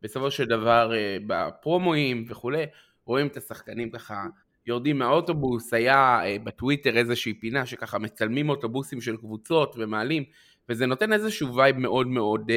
[0.02, 2.64] בסופו של דבר אה, בפרומואים וכולי,
[3.04, 4.26] רואים את השחקנים ככה
[4.66, 10.24] יורדים מהאוטובוס, היה בטוויטר איזושהי פינה שככה מצלמים אוטובוסים של קבוצות ומעלים,
[10.68, 12.50] וזה נותן איזשהו vibe מאוד מאוד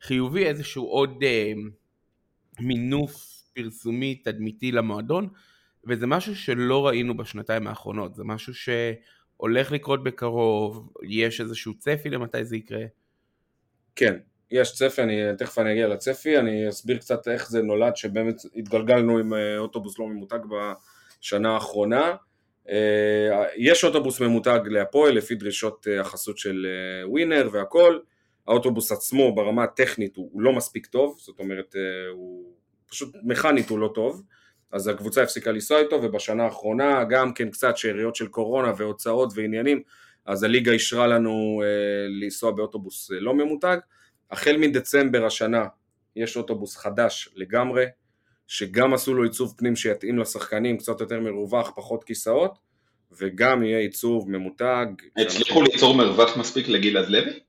[0.00, 1.24] חיובי, איזשהו עוד
[2.60, 5.28] מינוף פרסומי תדמיתי למועדון.
[5.88, 12.44] וזה משהו שלא ראינו בשנתיים האחרונות, זה משהו שהולך לקרות בקרוב, יש איזשהו צפי למתי
[12.44, 12.84] זה יקרה?
[13.96, 14.16] כן,
[14.50, 19.18] יש צפי, אני, תכף אני אגיע לצפי, אני אסביר קצת איך זה נולד, שבאמת התגלגלנו
[19.18, 22.16] עם אה, אוטובוס לא ממותג בשנה האחרונה.
[22.68, 26.66] אה, יש אוטובוס ממותג להפועל לפי דרישות אה, החסות של
[27.04, 27.98] ווינר והכל,
[28.48, 31.74] האוטובוס עצמו ברמה הטכנית הוא, לא מספיק טוב, זאת אומרת
[32.12, 32.54] הוא
[32.90, 34.22] פשוט מכנית הוא לא טוב.
[34.74, 39.82] אז הקבוצה הפסיקה לנסוע איתו, ובשנה האחרונה גם כן קצת שאריות של קורונה והוצאות ועניינים,
[40.26, 43.76] אז הליגה אישרה לנו אה, לנסוע באוטובוס אה, לא ממותג.
[44.30, 45.66] החל מדצמבר השנה
[46.16, 47.84] יש אוטובוס חדש לגמרי,
[48.46, 52.58] שגם עשו לו עיצוב פנים שיתאים לשחקנים, קצת יותר מרווח, פחות כיסאות,
[53.12, 54.86] וגם יהיה עיצוב ממותג.
[55.16, 57.40] הצליחו ליצור מרווח מספיק לגלעד לוי?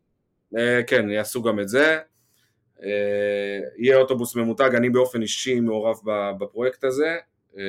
[0.57, 1.99] אה, כן, יעשו גם את זה.
[2.83, 5.99] אה, יהיה אוטובוס ממותג, אני באופן אישי מעורב
[6.39, 7.17] בפרויקט הזה,
[7.57, 7.63] אה,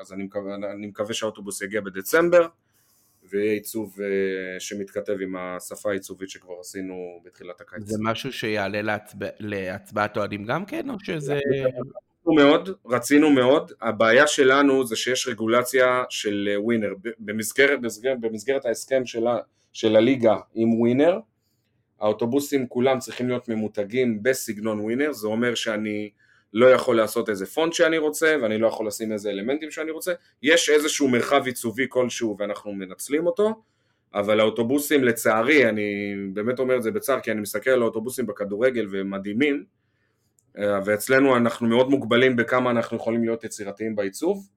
[0.00, 2.46] אז אני מקווה, אני מקווה שהאוטובוס יגיע בדצמבר,
[3.30, 7.82] ויהיה עיצוב אה, שמתכתב עם השפה העיצובית שכבר עשינו בתחילת הקיץ.
[7.84, 11.34] זה משהו שיעלה להצבע, להצבעת אוהדים גם כן, או שזה...
[11.34, 19.06] רצינו מאוד, רצינו מאוד, הבעיה שלנו זה שיש רגולציה של ווינר, במסגרת, במסגרת, במסגרת ההסכם
[19.06, 19.24] של,
[19.72, 21.18] של הליגה עם ווינר,
[22.00, 26.10] האוטובוסים כולם צריכים להיות ממותגים בסגנון ווינר, זה אומר שאני
[26.52, 30.12] לא יכול לעשות איזה פונט שאני רוצה ואני לא יכול לשים איזה אלמנטים שאני רוצה,
[30.42, 33.62] יש איזשהו מרחב עיצובי כלשהו ואנחנו מנצלים אותו,
[34.14, 38.86] אבל האוטובוסים לצערי, אני באמת אומר את זה בצער כי אני מסתכל על האוטובוסים בכדורגל
[38.90, 39.64] והם מדהימים,
[40.58, 44.48] אה, ואצלנו אנחנו מאוד מוגבלים בכמה אנחנו יכולים להיות יצירתיים בעיצוב,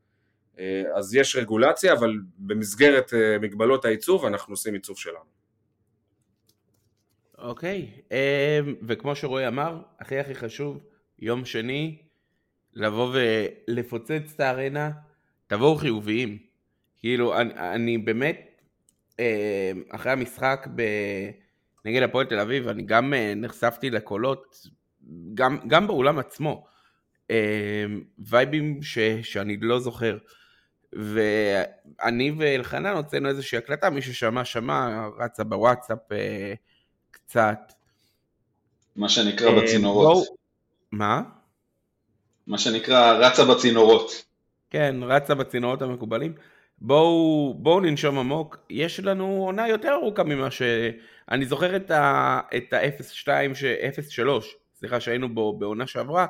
[0.59, 5.40] אה, אז יש רגולציה, אבל במסגרת אה, מגבלות העיצוב אנחנו עושים עיצוב שלנו.
[7.41, 10.83] אוקיי, אמ, וכמו שרועי אמר, הכי הכי חשוב,
[11.19, 11.97] יום שני,
[12.73, 13.15] לבוא
[13.67, 14.91] ולפוצץ את הארנה,
[15.47, 16.37] תבואו חיוביים.
[16.97, 18.61] כאילו, אני, אני באמת,
[19.19, 19.25] אמ,
[19.89, 20.81] אחרי המשחק ב...
[21.85, 24.67] נגד הפועל תל אביב, אני גם אה, נחשפתי לקולות,
[25.33, 26.65] גם, גם באולם עצמו,
[27.29, 27.35] אמ,
[28.19, 30.17] וייבים ש, שאני לא זוכר.
[30.93, 36.53] ואני ואלחנן הוצאנו איזושהי הקלטה, מי ששמע שמע, רצה בוואטסאפ אה,
[37.11, 37.73] קצת.
[38.95, 40.27] מה שנקרא אה, בצינורות.
[40.27, 40.35] בוא...
[40.91, 41.21] מה?
[42.47, 44.25] מה שנקרא רצה בצינורות.
[44.69, 46.33] כן, רצה בצינורות המקובלים.
[46.81, 50.61] בואו, בואו ננשום עמוק, יש לנו עונה יותר ארוכה ממה ש...
[51.31, 53.41] אני זוכר את ה-0.2, ה-
[54.41, 54.45] 0.3,
[54.75, 56.25] סליחה, שהיינו בו בעונה שעברה,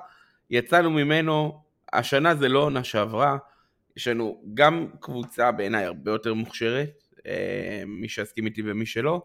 [0.49, 1.61] יצאנו ממנו,
[1.93, 3.37] השנה זה לא עונה שעברה,
[3.97, 9.21] יש לנו גם קבוצה בעיניי הרבה יותר מוכשרת, אה, מי שיסכים איתי ומי שלא,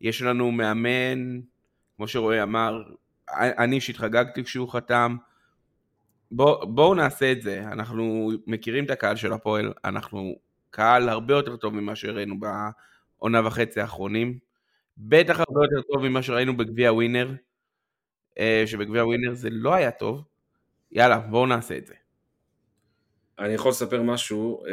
[0.00, 1.40] יש לנו מאמן,
[1.96, 2.82] כמו שרועי אמר,
[3.38, 5.16] אני אישית חגגתי כשהוא חתם,
[6.30, 10.34] בוא, בואו נעשה את זה, אנחנו מכירים את הקהל של הפועל, אנחנו
[10.70, 14.38] קהל הרבה יותר טוב ממה שראינו בעונה וחצי האחרונים,
[14.98, 17.34] בטח הרבה יותר טוב ממה שראינו בגביע ווינר,
[18.38, 20.24] אה, שבגביע ווינר זה לא היה טוב,
[20.92, 21.94] יאללה, בואו נעשה את זה.
[23.38, 24.72] אני יכול לספר משהו, אה,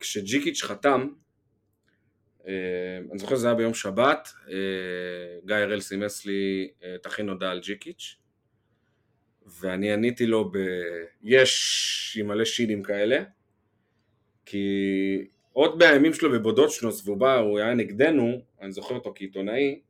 [0.00, 1.08] כשג'יקיץ' חתם,
[3.10, 4.28] אני זוכר שזה היה ביום שבת,
[5.46, 6.70] גיא הראל סימס לי,
[7.02, 8.16] תכין הודעה על ג'יקיץ',
[9.60, 13.22] ואני עניתי לו ב"יש" עם מלא שינים כאלה,
[14.46, 19.80] כי עוד מהימים שלו בבודוצ'נוס והוא בא, הוא היה נגדנו, אני זוכר אותו כעיתונאי,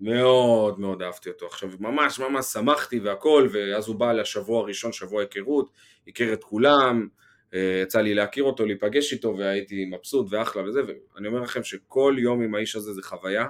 [0.00, 1.46] מאוד מאוד אהבתי אותו.
[1.46, 5.70] עכשיו ממש ממש שמחתי והכל, ואז הוא בא לשבוע הראשון, שבוע היכרות,
[6.08, 10.80] הכיר את כולם, אה, יצא לי להכיר אותו, להיפגש איתו, והייתי מבסוט ואחלה וזה,
[11.14, 13.46] ואני אומר לכם שכל יום עם האיש הזה זה חוויה,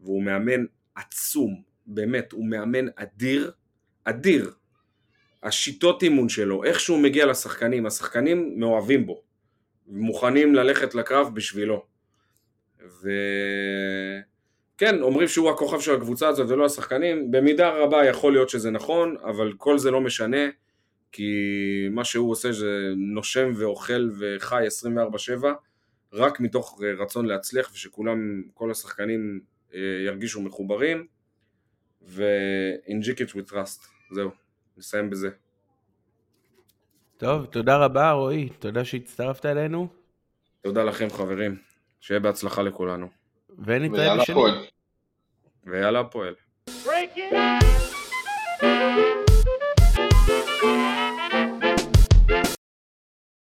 [0.00, 0.64] והוא מאמן
[0.94, 3.52] עצום, באמת, הוא מאמן אדיר,
[4.04, 4.50] אדיר.
[5.42, 9.22] השיטות אימון שלו, איך שהוא מגיע לשחקנים, השחקנים מאוהבים בו,
[9.86, 11.86] מוכנים ללכת לקרב בשבילו.
[12.78, 13.02] וכן,
[15.02, 19.52] אומרים שהוא הכוכב של הקבוצה הזאת ולא השחקנים, במידה רבה יכול להיות שזה נכון, אבל
[19.56, 20.46] כל זה לא משנה,
[21.12, 21.32] כי
[21.90, 25.46] מה שהוא עושה זה נושם ואוכל וחי 24/7,
[26.12, 29.40] רק מתוך רצון להצליח ושכולם, כל השחקנים
[29.74, 31.06] אה, ירגישו מחוברים,
[32.02, 34.30] ו-in Jikic we trust, זהו,
[34.76, 35.30] נסיים בזה.
[37.16, 39.88] טוב, תודה רבה רועי, תודה שהצטרפת אלינו.
[40.62, 41.58] תודה לכם חברים,
[42.00, 43.08] שיהיה בהצלחה לכולנו.
[43.58, 44.34] ונתראה בשני.
[45.64, 46.34] ויאללה הפועל.